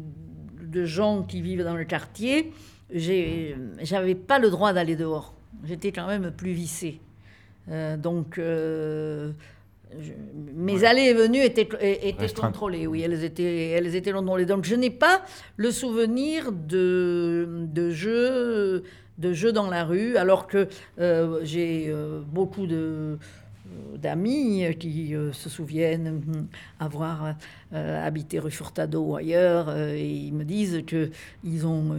[0.63, 2.53] de gens qui vivent dans le quartier,
[2.91, 5.35] j'avais pas le droit d'aller dehors.
[5.65, 7.01] J'étais quand même plus vissée.
[7.99, 8.41] donc,
[10.55, 14.47] mes allées et venues étaient, étaient contrôlées, oui, elles étaient, elles étaient contrôlées.
[14.47, 15.23] Donc, je n'ai pas
[15.57, 18.85] le souvenir de, de jeux
[19.19, 25.15] de jeux dans la rue, alors que euh, j'ai euh, beaucoup de euh, d'amis qui
[25.33, 26.47] se souviennent
[26.79, 27.35] avoir
[27.73, 31.11] habité rue Furtado ou ailleurs et ils me disent que
[31.43, 31.97] ils ont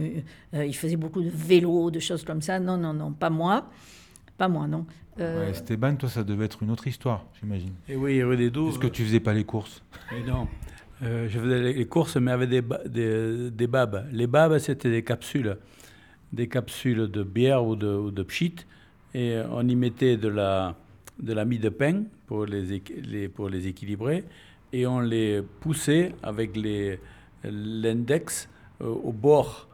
[0.54, 2.58] ils faisaient beaucoup de vélo de choses comme ça.
[2.58, 3.68] Non non non pas moi.
[4.38, 4.86] Pas moi non.
[5.18, 7.74] Ouais, Esteban toi ça devait être une autre histoire j'imagine.
[7.86, 8.70] Et oui rue des Douves.
[8.70, 9.82] Est-ce que tu faisais pas les courses?
[10.16, 10.48] Et non.
[11.02, 14.06] Je faisais les courses mais avec des, des, des babes.
[14.10, 15.58] Les babes c'était des capsules
[16.32, 18.54] des capsules de bière ou de, ou de pchit
[19.14, 20.76] et on y mettait de la,
[21.20, 24.24] de la mie de pain pour les, les, pour les équilibrer
[24.72, 26.50] et on les poussait avec
[27.44, 28.48] l'index
[28.82, 29.68] euh, au, bord,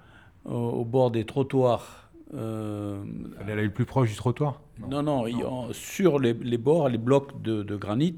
[0.44, 2.10] au, bord des trottoirs.
[2.34, 3.02] Euh,
[3.40, 4.60] Elle est le plus proche du trottoir?
[4.88, 5.24] Non, non,
[5.72, 8.16] sur les, les, bords, les blocs de, de granit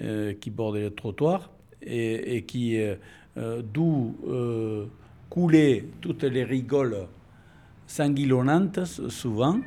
[0.00, 1.50] euh, qui bordaient le trottoir
[1.82, 2.78] et, et qui,
[3.36, 4.16] d'où
[5.28, 7.06] coulaient toutes les rigoles
[7.86, 9.60] sanguillonnantes souvent.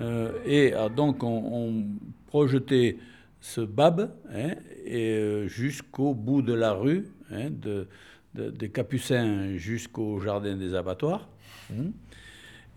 [0.00, 1.84] Euh, et ah, donc on,
[2.26, 2.98] projetait
[3.40, 4.50] ce bab hein,
[4.90, 7.88] euh, jusqu'au bout de la rue, hein, de,
[8.34, 11.28] des Capucins jusqu'au jardin des abattoirs.
[11.72, 11.90] Hein.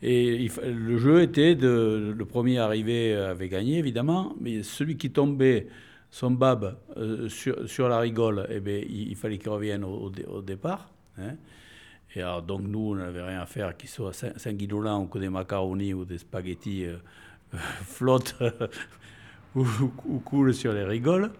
[0.02, 5.68] Et le jeu était de le premier arrivé avait gagné évidemment, mais celui qui tombait
[6.10, 10.42] son bab euh, sur, sur, la rigole, eh bien, il, fallait qu'il revienne au, au
[10.42, 10.92] départ.
[12.16, 15.30] Et alors, donc, nous, on n'avait rien à faire, qu'il soit sanguinolent ou que des
[15.30, 16.98] macaronis ou des spaghettis euh,
[17.84, 18.36] flottent
[19.56, 19.66] ou,
[20.26, 21.32] coulent sur les rigoles,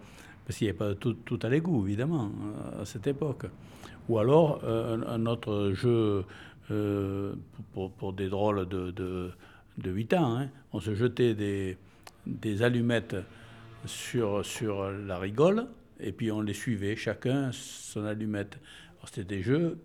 [0.46, 2.30] parce qu'il n'y avait pas tout, tout à l'égout, évidemment,
[2.80, 3.46] à cette époque.
[4.08, 6.24] Ou alors, euh, un, autre jeu
[6.70, 7.34] euh,
[7.72, 9.30] pour, pour, des drôles de, de,
[9.78, 10.48] de 8 ans, hein.
[10.72, 11.76] on se jetait des,
[12.26, 13.16] des allumettes
[13.84, 15.66] sur, sur la rigole,
[16.00, 18.58] et puis on les suivait, chacun son allumette.
[19.04, 19.78] C'était des jeux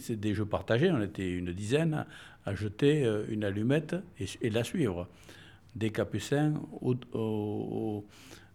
[0.00, 0.90] c'est des jeux partagés.
[0.90, 2.06] On était une dizaine
[2.46, 5.08] à jeter euh, une allumette et, la suivre.
[5.74, 6.54] Des capucins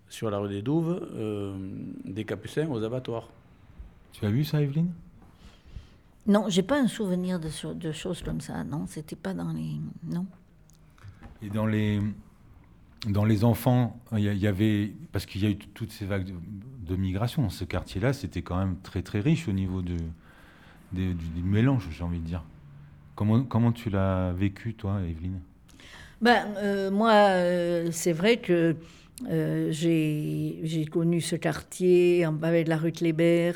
[0.07, 1.53] sur la rue des Douves, euh,
[2.05, 3.29] des capucins aux abattoirs.
[4.13, 4.91] Tu as vu ça, Evelyne?
[6.27, 8.63] Non, j'ai pas un souvenir de, de, choses comme ça.
[8.63, 9.77] Non, c'était pas dans les.
[10.03, 10.25] Non.
[11.41, 11.99] Et dans les.
[13.07, 16.33] Dans les enfants, il y, avait, parce qu'il y a eu toutes ces vagues de,
[16.85, 19.95] de migration, ce quartier-là, c'était quand même très très riche au niveau de,
[20.91, 22.43] du, mélange, j'ai envie de dire.
[23.15, 25.39] Comment, comment tu l'as vécu, toi, Evelyne?
[26.21, 28.75] Ben, euh, Moi, euh, c'est vrai que
[29.29, 33.53] euh, j'ai connu ce quartier avec la rue Kléber,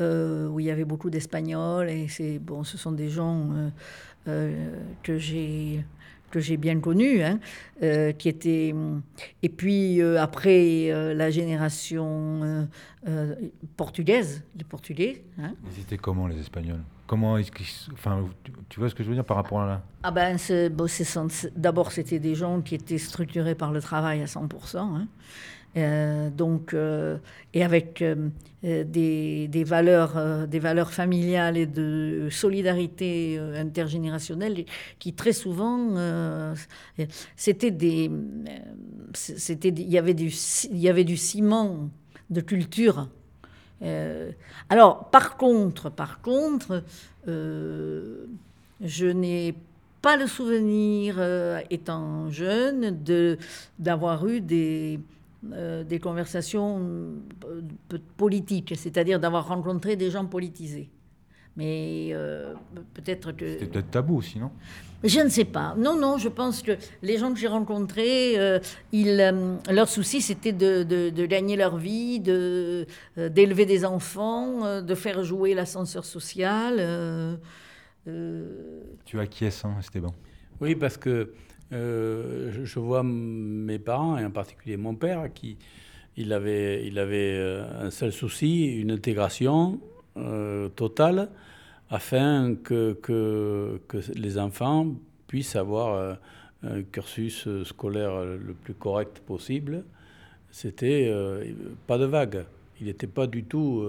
[0.00, 3.70] où il y avait beaucoup d'Espagnols, et bon, ce sont des gens
[4.26, 5.84] que j'ai
[6.32, 7.38] que j'ai bien connu, hein,
[7.82, 8.74] euh, qui était.
[9.44, 12.68] Et puis euh, après euh, la génération
[13.76, 15.24] portugaise, les Portugais.
[15.38, 15.54] Hein.
[15.76, 16.80] Ils étaient comment les Espagnols?
[17.06, 17.50] Comment est-ce
[17.92, 18.24] enfin,
[18.70, 19.82] tu, vois ce que je veux dire par rapport à là?
[20.02, 20.38] Ah ben,
[20.70, 20.86] bon,
[21.56, 24.78] d'abord c'était des gens qui étaient structurés par le travail à 100%.
[24.78, 25.08] Hein.
[25.76, 27.16] Euh, donc, euh,
[27.54, 28.28] et avec euh,
[28.62, 34.66] des, des, valeurs, des valeurs familiales et de solidarité intergénérationnelle
[34.98, 36.54] qui très souvent,
[37.36, 38.10] c'était des,
[39.14, 40.32] c'était, il y avait du,
[40.70, 41.90] il y avait du ciment
[42.30, 43.08] de culture.
[44.68, 46.84] alors, par contre, par contre,
[47.26, 49.54] je n'ai
[50.02, 51.20] pas le souvenir,
[51.70, 53.38] étant jeune, de,
[53.80, 55.00] d'avoir eu des,
[55.50, 56.80] euh, des conversations
[57.46, 60.88] euh, politiques, c'est-à-dire d'avoir rencontré des gens politisés.
[61.56, 62.54] Mais euh,
[62.94, 63.54] peut-être que...
[63.54, 64.52] C'était peut-être tabou aussi, non?
[65.02, 65.74] Je ne sais pas.
[65.76, 68.36] Non, non, je pense que les gens que j'ai rencontrés,
[68.92, 69.16] ils,
[69.68, 75.54] leur souci, c'était de, de, gagner leur vie, de, d'élever des enfants, de faire jouer
[75.54, 77.40] l'ascenseur social.
[79.04, 80.14] tu acquiesces, hein, Esteban?
[80.60, 81.32] Oui, parce que
[81.72, 85.56] je, vois mes parents, et en particulier mon père, qui
[86.16, 87.38] il avait, il avait
[87.80, 89.80] un seul souci, une intégration
[90.76, 91.30] totale,
[91.88, 94.94] afin que, que, que, les enfants
[95.26, 96.18] puissent avoir
[96.62, 99.84] un cursus scolaire le plus correct possible.
[100.50, 101.10] C'était
[101.86, 102.44] pas de vague.
[102.80, 103.82] Il n'était pas du tout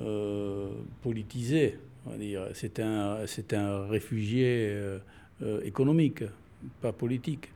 [0.00, 0.70] euh,
[1.02, 1.76] politisé.
[2.54, 3.18] C'est un,
[3.52, 4.98] un réfugié euh,
[5.42, 6.22] euh, économique,
[6.80, 7.52] pas politique.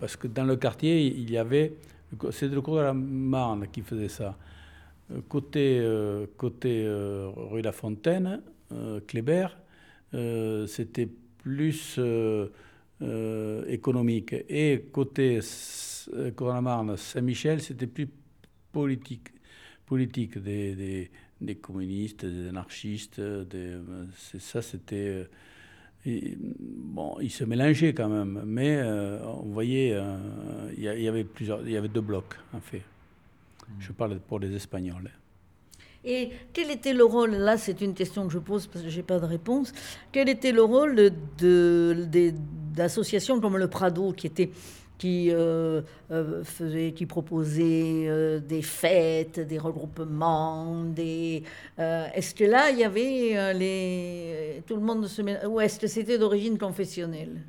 [0.00, 1.74] parce que dans le quartier, il y avait.
[2.30, 4.36] C'est le cours de la Marne qui faisait ça.
[5.28, 5.82] Côté,
[6.36, 6.86] côté
[7.36, 8.42] rue La Fontaine,
[9.06, 9.46] Kléber,
[10.66, 11.98] c'était plus
[13.68, 14.34] économique.
[14.48, 15.40] Et côté
[16.36, 18.08] cours de la Marne, Saint-Michel, c'était plus
[18.70, 19.32] politique
[19.92, 23.20] politique des, des, communistes, des anarchistes.
[23.20, 23.76] Des,
[24.38, 25.28] ça, c'était.
[26.04, 30.16] Bon, ils se mélangeaient quand même, mais euh, on voyait, euh,
[30.76, 32.82] il y, avait plusieurs, il y avait deux blocs, en fait.
[33.78, 35.10] Je parle pour les Espagnols.
[36.04, 38.96] Et quel était le rôle, là c'est une question que je pose parce que je
[38.96, 39.72] n'ai pas de réponse,
[40.10, 41.12] quel était le rôle
[42.74, 44.50] d'associations comme le Prado qui était
[45.02, 51.42] qui euh, euh, faisait, qui proposait euh, des fêtes, des regroupements, des.
[51.76, 56.18] est-ce que là il y avait les tout le monde se ou est-ce que c'était
[56.18, 57.42] d'origine confessionnelle?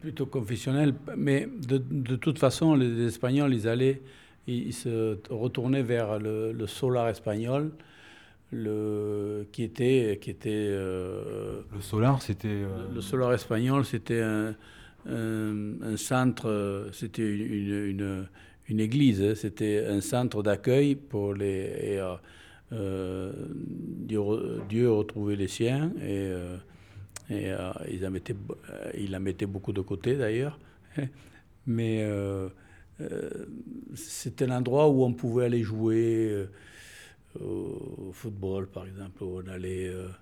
[0.00, 4.00] Plutôt confessionnelle, mais de, de, toute façon les Espagnols ils allaient,
[4.46, 7.72] ils, se retournaient vers le, le solar espagnol.
[8.52, 12.62] Le, qui était qui était le solar c'était
[12.94, 14.54] le solar espagnol c'était un,
[15.08, 18.26] un, centre, c'était une,
[18.68, 19.34] une, église, hein.
[19.34, 21.98] c'était un centre d'accueil pour les.
[21.98, 22.16] Euh,
[22.72, 23.32] euh,
[24.68, 26.32] Dieu, retrouvait les siens et,
[27.30, 28.36] euh, et mettaient,
[28.98, 30.58] il en mettait beaucoup de côté d'ailleurs.
[31.66, 32.04] Mais
[33.94, 36.46] c'était un endroit où on pouvait aller jouer
[37.40, 39.24] au football, par exemple.
[39.24, 39.42] On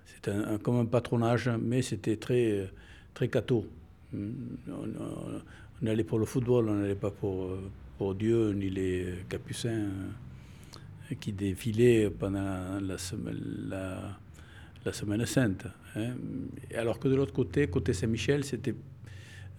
[0.05, 0.31] c'était
[0.63, 2.67] comme un patronage, mais c'était très,
[3.13, 3.65] très catho.
[4.69, 7.49] On, allait pour le football, on n'allait pas pour,
[7.97, 9.89] pour Dieu ni les capucins
[11.11, 15.65] euh, qui défilaient pendant la semaine, la, semaine sainte.
[15.95, 16.13] Hein.
[16.75, 18.75] Alors que de l'autre côté, côté Saint-Michel, c'était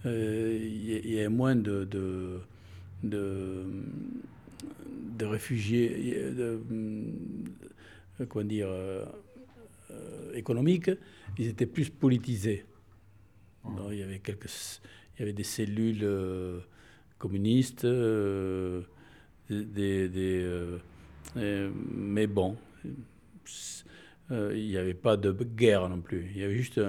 [0.05, 1.87] euh, il y, avait moins de,
[3.03, 3.25] de,
[5.25, 6.15] réfugiés,
[8.29, 9.03] comment dire, euh,
[10.33, 10.91] économiques,
[11.37, 12.63] ils étaient plus politisés
[13.91, 14.49] il, y avait quelques,
[15.15, 16.59] il y avait des cellules euh,
[17.17, 18.83] communistes, euh,
[19.49, 20.09] des,
[21.35, 22.55] euh, mais bon,
[24.29, 26.29] il n'y avait pas de guerre non plus.
[26.35, 26.79] Il y avait juste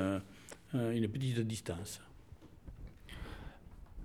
[0.74, 2.00] une petite distance.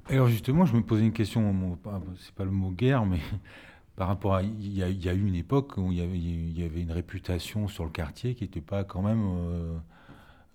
[0.07, 1.77] Alors justement, je me posais une question,
[2.19, 3.19] c'est pas le mot guerre, mais
[3.95, 4.43] par rapport à...
[4.43, 8.35] Il y, a, eu une époque où il y avait, une réputation sur le quartier
[8.35, 9.81] qui n'était pas quand même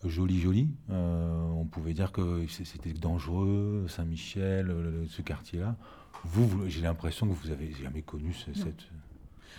[0.05, 0.69] joli, joli.
[0.91, 4.75] Euh, on pouvait dire que c'était dangereux, Saint-Michel,
[5.09, 5.77] ce quartier-là.
[6.25, 8.87] Vous, j'ai l'impression que vous avez jamais connu cette.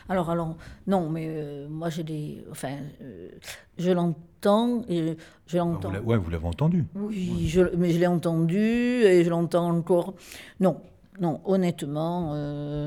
[0.07, 2.43] Alors, alors, non, mais euh, moi j'ai des.
[2.49, 3.29] Enfin, euh,
[3.77, 5.93] je l'entends et je l'entends.
[5.93, 6.85] ouais, vous l'avez entendu.
[6.95, 10.15] Oui, je, mais je l'ai entendu et je l'entends encore.
[10.59, 10.81] Non,
[11.19, 12.33] non, honnêtement,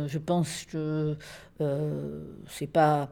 [0.08, 1.16] je pense que
[2.48, 3.10] c'est pas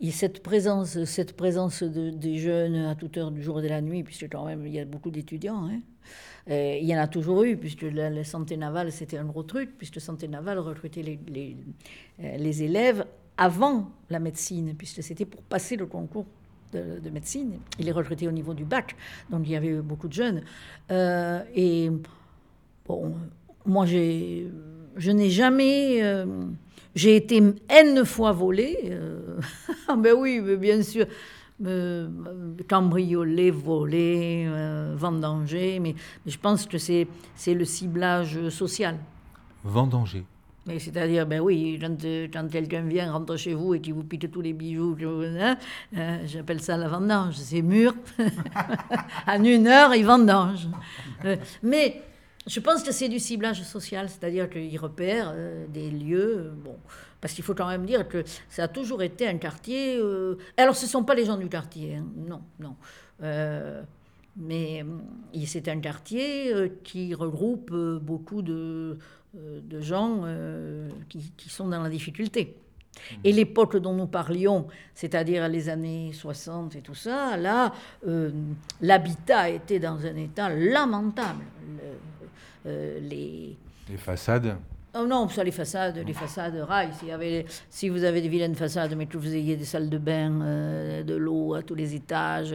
[0.00, 3.68] et cette présence, cette présence de, des jeunes à toute heure du jour et de
[3.68, 5.80] la nuit, puisque quand même il y a beaucoup d'étudiants, hein.
[6.46, 10.00] il y en a toujours eu, puisque la, santé navale c'était un gros truc, puisque
[10.00, 11.56] santé navale recrutait les,
[12.22, 13.04] euh, élèves
[13.36, 16.26] avant la médecine, puisque c'était pour passer le concours
[16.72, 17.58] de, de, médecine.
[17.78, 18.94] Il les recrutait au niveau du bac,
[19.30, 20.42] donc il y avait beaucoup de jeunes.
[20.92, 21.90] Euh, et
[22.86, 23.14] bon,
[23.66, 24.46] moi j'ai,
[24.96, 26.24] je n'ai jamais euh,
[26.94, 28.78] j'ai été N fois volée.
[28.90, 29.38] Euh,
[29.88, 31.06] ah ben oui, mais bien sûr.
[31.64, 32.08] Euh,
[32.68, 38.98] cambriolée, volée, euh, vendanger, mais, mais, je pense que c'est, c'est le ciblage social.
[39.62, 40.24] Vendanger
[40.66, 41.96] mais c'est-à-dire, ben oui, quand,
[42.32, 45.56] quand, quelqu'un vient, rentre chez vous et qui vous pique tous les bijoux, hein,
[45.96, 47.94] euh, j'appelle ça la vendange, c'est mûr.
[49.26, 50.68] en une heure, il vendange.
[51.64, 52.00] mais
[52.46, 56.36] je pense que c'est du ciblage social, c'est-à-dire qu'ils repèrent euh, des lieux.
[56.38, 56.76] Euh, bon,
[57.20, 59.96] parce qu'il faut quand même dire que ça a toujours été un quartier.
[59.96, 62.74] Euh, alors, ce ne sont pas les gens du quartier, hein, non, non.
[64.36, 64.84] mais
[65.46, 67.72] c'est un quartier qui regroupe
[68.02, 68.98] beaucoup de,
[69.34, 70.24] de gens
[71.08, 72.56] qui, qui, sont dans la difficulté.
[73.24, 77.72] Et l'époque dont nous parlions, c'est-à-dire les années 60 et tout ça, là,
[78.06, 78.30] euh,
[78.80, 81.44] l'habitat était dans un état lamentable.
[82.64, 83.56] Les...
[83.88, 84.56] les façades
[84.94, 86.90] Oh non, ça, les façades, les façades rail.
[87.70, 91.02] Si, vous avez des vilaines façades, mais que vous ayez des salles de bain, euh,
[91.02, 92.54] de l'eau à tous les étages,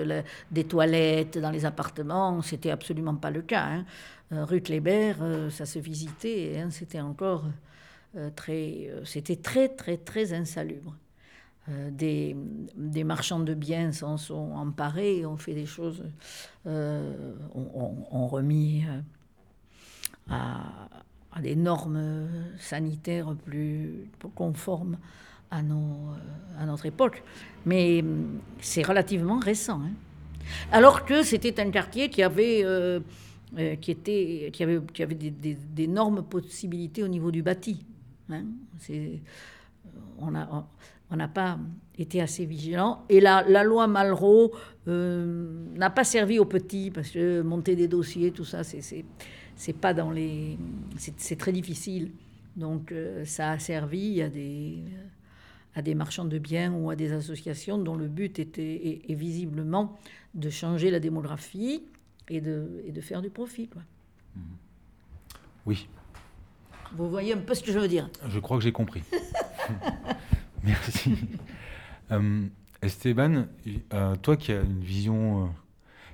[0.51, 3.65] des toilettes dans les appartements, c'était absolument pas le cas.
[3.65, 3.85] Hein.
[4.31, 5.13] rue Kléber,
[5.49, 7.45] ça se visitait, hein, c'était encore
[8.15, 10.95] euh, très, euh, c'était très, très, très insalubre.
[11.69, 12.35] Euh, des,
[12.75, 16.03] des, marchands de biens s'en sont emparés, ont fait des choses,
[16.65, 18.85] ont, remis
[20.30, 24.97] à, des normes sanitaires plus conformes
[25.51, 27.23] à, à notre époque.
[27.65, 28.03] Mais
[28.59, 29.82] c'est relativement récent.
[29.82, 29.91] Hein.
[30.71, 32.65] Alors que c'était un quartier qui avait,
[33.82, 37.86] qui était, qui avait, qui avait d'énormes possibilités au niveau du bâti.
[38.32, 38.45] Hein.
[40.19, 40.32] on
[41.15, 41.59] n'a pas
[41.97, 43.03] été assez vigilant.
[43.09, 44.51] Et la, la loi Malraux
[44.88, 49.05] euh, n'a pas servi aux petits, parce que monter des dossiers, tout ça, c'est
[49.79, 50.57] pas dans les.
[50.97, 52.11] C'est très difficile.
[52.55, 54.83] Donc euh, ça a servi à des,
[55.75, 59.97] à des marchands de biens ou à des associations dont le but était est, visiblement
[60.33, 61.83] de changer la démographie
[62.29, 63.67] et de, et de faire du profit.
[63.67, 63.83] Quoi.
[65.65, 65.87] Oui.
[66.95, 69.03] Vous voyez un peu ce que je veux dire Je crois que j'ai compris.
[70.63, 71.15] Merci.
[72.11, 72.47] Euh,
[72.81, 73.45] Esteban,
[73.93, 75.47] euh, toi qui as une vision, euh,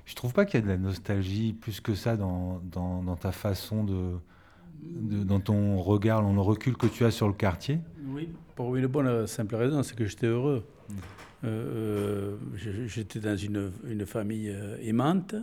[0.04, 3.32] je trouve pas qu'il y a de la nostalgie plus que ça dans, dans, ta
[3.32, 4.18] façon de,
[4.82, 7.80] dans ton regard, dans le recul que tu as sur le quartier.
[8.08, 10.64] Oui, pour une bonne simple raison, c'est que j'étais heureux.
[11.42, 12.86] Mm.
[12.86, 15.34] j'étais dans une, une famille aimante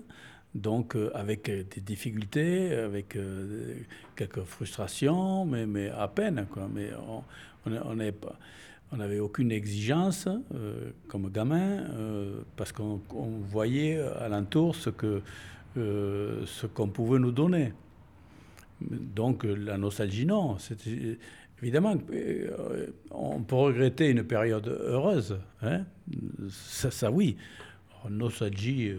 [0.55, 3.75] donc euh, avec euh, des difficultés, avec euh,
[4.15, 6.45] quelques frustrations, mais, mais à peine.
[6.51, 6.67] Quoi.
[6.73, 6.89] Mais
[7.65, 8.11] on n'avait
[8.91, 10.27] on on aucune exigence
[11.07, 11.85] comme gamin,
[12.55, 13.01] parce qu'on
[13.49, 15.21] voyait alentour ce que
[15.75, 17.73] ce qu'on pouvait nous donner.
[18.81, 20.57] Donc la nostalgie, non.
[21.61, 21.95] Évidemment,
[23.11, 25.39] on peut regretter une période heureuse.
[25.61, 25.85] Hein
[26.49, 27.37] ça, ça, oui.
[28.09, 28.93] nostalgie,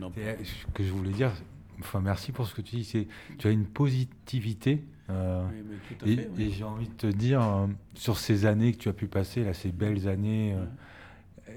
[0.00, 1.32] ce que je voulais dire,
[1.80, 3.08] enfin merci pour ce que tu dis, c'est
[3.38, 4.84] tu as une positivité.
[5.10, 5.42] Euh,
[6.04, 9.42] et, j'ai envie de te dire, euh, sur ces années que tu as pu passer,
[9.42, 11.52] là, ces belles années, euh,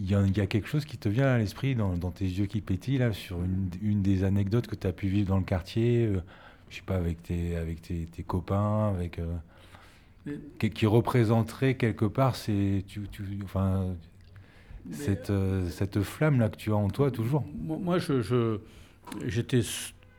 [0.00, 2.98] il y, a quelque chose qui te vient à l'esprit dans, tes yeux qui pétillent,
[2.98, 6.10] là, sur une, des anecdotes que tu as pu vivre dans le quartier,
[6.68, 9.20] je sais pas, avec tes, avec tes, copains, avec,
[10.58, 13.06] qui, représenterait quelque part, c'est, tu,
[13.44, 13.94] enfin,
[14.90, 15.32] cette,
[15.70, 17.44] cette flamme-là que tu as en toi toujours.
[17.62, 18.58] Moi, je,
[19.26, 19.62] j'étais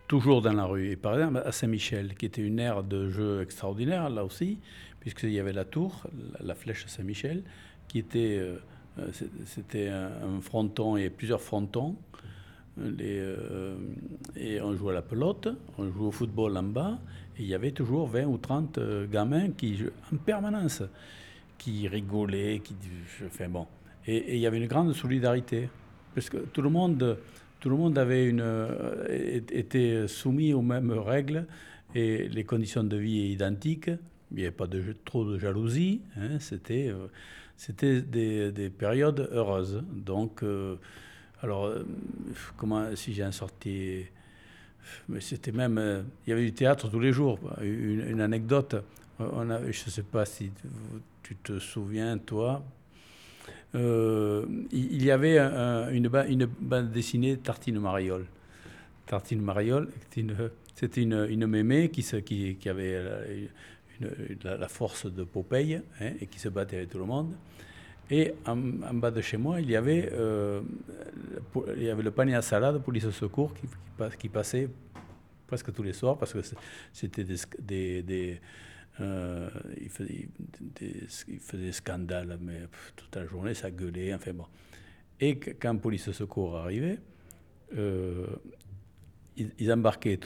[0.08, 0.91] toujours dans la rue.
[0.91, 4.60] Et par exemple, à Saint-Michel, qui était une aire de jeu extraordinaire, là aussi,
[4.99, 6.08] puisqu'il y avait la tour,
[6.39, 7.43] la, flèche Saint-Michel,
[7.88, 8.38] qui était.
[8.39, 8.58] Euh,
[8.97, 9.08] euh,
[9.45, 11.95] c'était un, fronton et plusieurs frontons.
[12.78, 13.24] Les,
[14.36, 15.47] et on jouait à la pelote,
[15.78, 16.99] on jouait au football en bas,
[17.38, 18.80] et il y avait toujours 20 ou 30
[19.10, 19.82] gamins qui,
[20.14, 20.84] en permanence,
[21.58, 22.76] qui rigolaient, qui.
[23.26, 23.66] Enfin bon.
[24.08, 25.70] Et il y avait une grande solidarité,
[26.14, 27.18] parce que tout le monde,
[27.66, 31.47] tout le monde avait une, euh, était soumis aux mêmes règles
[31.95, 33.89] et les conditions de vie identiques.
[34.30, 34.68] Il n'y avait pas
[35.03, 36.03] trop de jalousie.
[36.16, 37.07] Hein, c'était euh,
[37.57, 39.84] c'était des, des, périodes heureuses.
[39.91, 40.76] Donc, euh,
[41.41, 41.74] alors,
[42.55, 44.03] comment, si j'ai un sorti.
[45.09, 46.05] Mais c'était même.
[46.28, 47.39] il y avait du théâtre tous les jours.
[47.63, 48.76] Une, anecdote.
[49.18, 50.51] On a, je ne sais pas si
[51.24, 52.63] tu te souviens, toi,
[53.76, 58.26] euh, il y avait une, une, bande dessinée Tartine Mariole.
[59.05, 59.89] Tartine Mariole,
[60.76, 62.99] c'était une, une, mémé qui, qui, qui avait
[64.43, 67.36] la, force de Popeye hein, et qui se battait avec tout le monde.
[68.09, 70.61] Et en, bas de chez moi, il y avait, euh,
[71.76, 73.67] il y avait le panier à salade police secours qui,
[74.19, 74.69] qui, passait
[75.47, 76.39] presque tous les soirs parce que
[76.93, 78.39] c'était des
[79.02, 80.30] euh, il, faisait
[80.62, 82.62] des, il, scandales, mais
[82.96, 84.46] toute la journée, ça gueulait, enfin bon.
[85.20, 87.00] Et quand police secours arrivait,
[87.78, 88.26] euh,
[89.36, 90.20] ils, embarquaient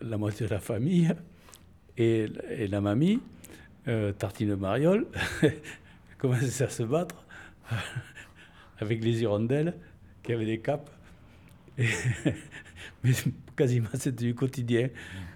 [0.00, 1.10] la moitié de la famille
[1.96, 2.26] et,
[2.68, 3.20] la mamie,
[3.88, 5.06] euh, Tartine Mariole,
[6.18, 7.24] commençait à se battre
[8.78, 9.74] avec les hirondelles
[10.22, 10.90] qui avaient des capes.
[11.78, 13.12] mais
[13.60, 14.88] quasiment c'était du quotidien.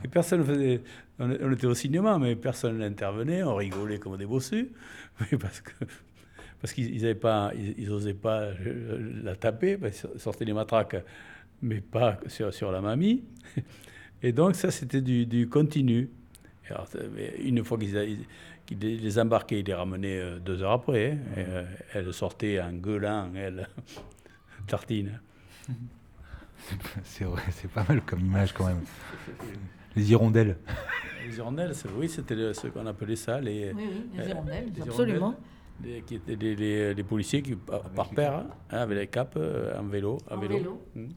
[0.03, 0.81] Et personne ne faisait
[1.18, 4.70] on, était au cinéma, mais personne n'intervenait, on rigolait comme des bossus,
[5.41, 5.72] parce que
[6.61, 8.49] parce qu'ils n'osaient pas, ils, pas
[9.22, 10.97] la taper, ils sortaient les matraques,
[11.61, 13.22] mais pas sur, sur la mamie.
[14.22, 16.09] Et donc ça, c'était du, continu.
[17.45, 21.18] une fois qu'ils les embarquaient, ils les ramenaient deux heures après.
[21.37, 21.64] Hein.
[21.93, 23.68] elle sortait en gueulant, elle,
[24.66, 25.20] tartine.
[27.05, 28.82] C'est vrai, c'est pas mal comme image quand même.
[29.94, 30.57] Les hirondelles.
[31.26, 33.40] Les hirondelles, oui, c'était ce qu'on appelait ça.
[33.40, 35.34] Les, oui, oui, les hirondelles, absolument.
[35.82, 40.18] Les, qui étaient des, policiers qui, par, paire, hein, avec les capes, en vélo.
[40.30, 40.80] En vélo.
[40.94, 41.09] Hmm.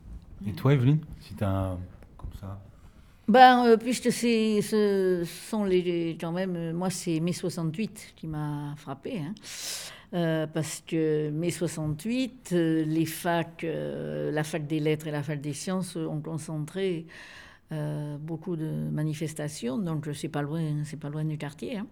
[0.46, 1.78] Et toi, Evelyne, si tu un.
[2.18, 2.60] comme ça?
[3.28, 8.74] Ben, euh, puisque ce sont les, quand même, euh, moi c'est mai 68 qui m'a
[8.78, 9.34] frappé, hein.
[10.14, 15.54] Euh, parce que mai 68, les facs, la fac des lettres et la fac des
[15.54, 17.06] sciences ont concentré
[18.22, 21.78] beaucoup de manifestations, donc c'est pas loin, c'est pas loin du quartier.
[21.78, 21.88] Hein.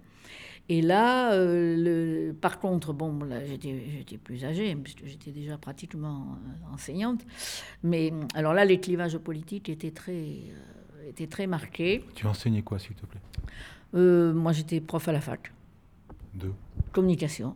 [0.68, 6.26] Et là, euh, le, par contre, bon, là, j'étais plus âgée, puisque j'étais déjà pratiquement
[6.32, 7.22] euh, enseignante.
[7.84, 12.04] Mais alors là, les clivages politiques étaient très, euh, étaient très marqués.
[12.16, 13.22] Tu enseignais quoi, s'il te plaît?
[13.94, 15.54] Moi, j'étais prof à la fac.
[16.34, 16.52] De
[16.92, 17.56] Communication.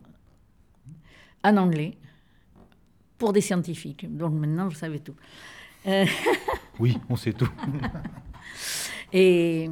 [1.42, 1.96] En anglais.
[3.18, 4.06] Pour des scientifiques.
[4.16, 5.14] Donc maintenant, vous savez tout.
[6.78, 7.50] oui, on sait tout.
[9.12, 9.68] Et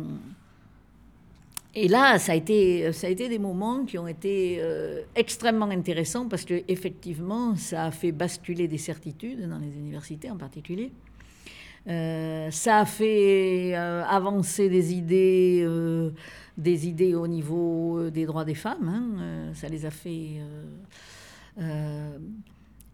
[1.80, 5.66] et là, ça a, été, ça a été des moments qui ont été euh, extrêmement
[5.66, 10.90] intéressants parce que effectivement, ça a fait basculer des certitudes dans les universités en particulier.
[11.86, 15.64] Euh, ça a fait euh, avancer des idées,
[16.56, 18.88] des idées au niveau des droits des femmes.
[18.88, 20.40] Hein, ça les a fait.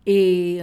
[0.07, 0.61] Et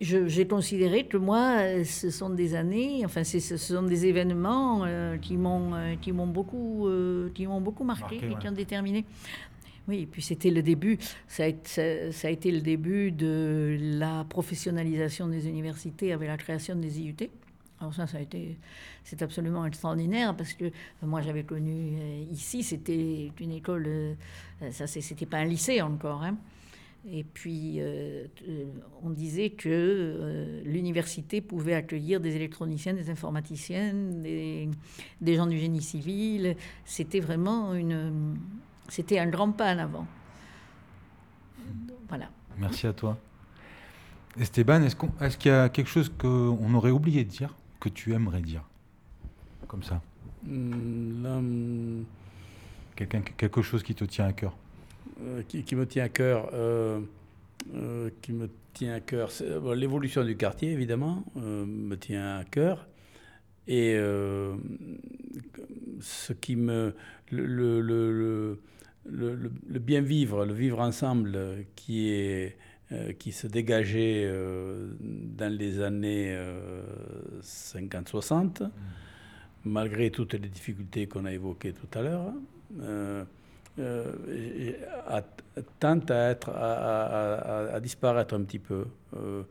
[0.00, 5.36] j'ai considéré que moi, ce sont des années, enfin, ce sont des événements euh, qui
[5.36, 9.04] m'ont euh, qui m'ont beaucoup euh, qui m'ont beaucoup marqué, et qui ont déterminé.
[9.88, 14.24] Oui, et puis c'était le début, ça a, ça a, été le début de la
[14.28, 17.16] professionnalisation des universités avec la création des IUT.
[17.80, 18.58] Alors ça, ça a été,
[19.04, 20.72] c'est absolument extraordinaire parce que
[21.02, 21.96] moi j'avais connu
[22.30, 24.16] ici, c'était une école,
[24.72, 26.22] ça c'était pas un lycée encore.
[26.24, 26.36] Hein.
[27.06, 28.64] Et puis, euh, euh,
[29.02, 34.68] on disait que euh, l'université pouvait accueillir des électroniciens, des informaticiens, des,
[35.26, 36.56] gens du génie civil.
[36.84, 38.36] C'était vraiment une,
[38.88, 40.06] c'était un grand pas en avant.
[42.08, 42.30] Voilà.
[42.58, 43.16] Merci à toi.
[44.38, 48.40] Esteban, est-ce, qu'il y a quelque chose qu'on aurait oublié de dire, que tu aimerais
[48.40, 48.62] dire
[49.66, 50.00] Comme ça.
[50.44, 52.02] Mmh,
[52.96, 54.56] Quelqu'un, quelque chose qui te tient à cœur
[55.20, 57.00] euh, qui, me tient à cœur, euh,
[57.74, 59.30] euh, qui me tient à cœur,
[59.74, 62.86] l'évolution du quartier évidemment me tient à cœur
[63.66, 63.96] et
[66.00, 66.94] ce qui me
[67.32, 68.60] le, le,
[69.04, 72.56] le, le, bien vivre, le vivre ensemble qui est
[73.18, 74.32] qui se dégageait
[75.00, 76.38] dans les années
[77.42, 78.70] 50-60, mmh.
[79.66, 82.32] malgré toutes les difficultés qu'on a évoquées tout à l'heure
[83.78, 84.72] euh,
[85.78, 88.86] tente à, être, à, disparaître un petit peu.
[89.16, 89.42] Euh,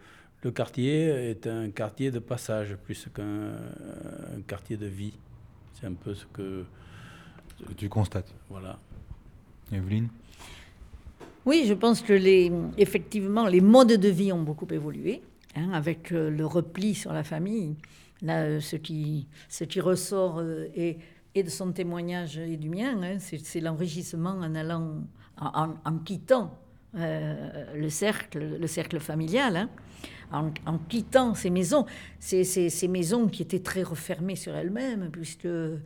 [0.43, 3.53] le quartier est un quartier de passage plus qu'un
[4.47, 5.13] quartier de vie.
[5.73, 6.65] C'est un peu ce que,
[7.59, 8.33] ce que tu constates.
[8.49, 8.77] Voilà.
[9.71, 10.09] Evelyne?
[11.47, 15.21] Oui, je pense que les, effectivement, les modes de vie ont beaucoup évolué,
[15.55, 17.77] hein, avec euh, le repli sur la famille.
[18.21, 20.41] Là, ce qui, ce qui ressort
[20.75, 20.97] est
[21.35, 25.03] et de son témoignage et du mien, hein, c'est l'enrichissement en allant,
[25.39, 26.51] en, quittant
[26.95, 29.67] euh, le cercle, le cercle familial,
[30.31, 31.85] hein, en, quittant ces maisons,
[32.19, 35.77] ces, ces, maisons qui étaient très refermées sur elles-mêmes, puisque euh,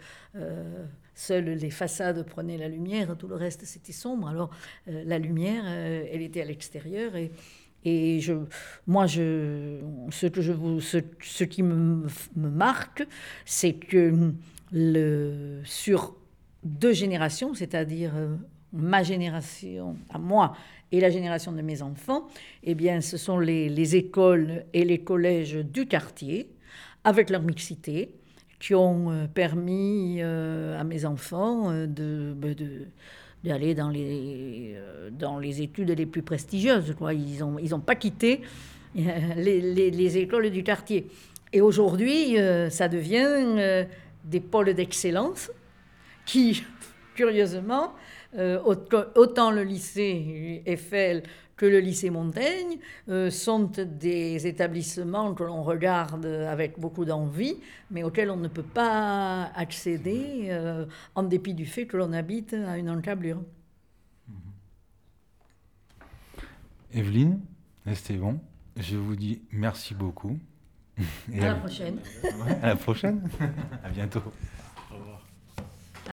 [1.16, 4.28] seules les façades prenaient la lumière, tout le reste c'était sombre.
[4.28, 4.52] Alors
[4.88, 7.32] euh, la lumière, elle était à l'extérieur et
[7.84, 8.34] et je,
[8.86, 9.80] moi, je,
[10.12, 13.08] ce, que je ce, ce qui me, me marque,
[13.44, 14.34] c'est que
[14.72, 16.16] le, sur
[16.64, 18.14] deux générations, c'est-à-dire
[18.74, 20.54] ma génération à moi
[20.92, 22.28] et la génération de mes enfants,
[22.64, 26.50] eh bien, ce sont les, écoles et les collèges du quartier,
[27.04, 28.12] avec leur mixité,
[28.60, 32.88] qui ont euh, permis euh, à mes enfants de, bah, de
[33.44, 34.76] d'aller dans les,
[35.14, 36.94] dans les études les plus prestigieuses.
[37.12, 38.42] Ils n'ont ils ont pas quitté
[38.94, 41.08] les, les, écoles du quartier.
[41.52, 42.36] Et aujourd'hui,
[42.70, 43.88] ça devient
[44.24, 45.50] des pôles d'excellence
[46.26, 46.64] qui,
[47.16, 47.94] curieusement,
[48.38, 48.60] euh,
[49.16, 51.24] autant le lycée Eiffel
[51.62, 57.56] que le lycée Montaigne euh, sont des établissements que l'on regarde avec beaucoup d'envie,
[57.92, 62.54] mais auxquels on ne peut pas accéder euh, en dépit du fait que l'on habite
[62.54, 63.44] à une encablure.
[66.94, 67.40] Evelyne,
[67.86, 68.42] Esteban,
[68.76, 70.40] je vous dis merci beaucoup.
[71.40, 72.00] à la prochaine.
[72.64, 73.22] à la prochaine.
[73.84, 74.24] à bientôt.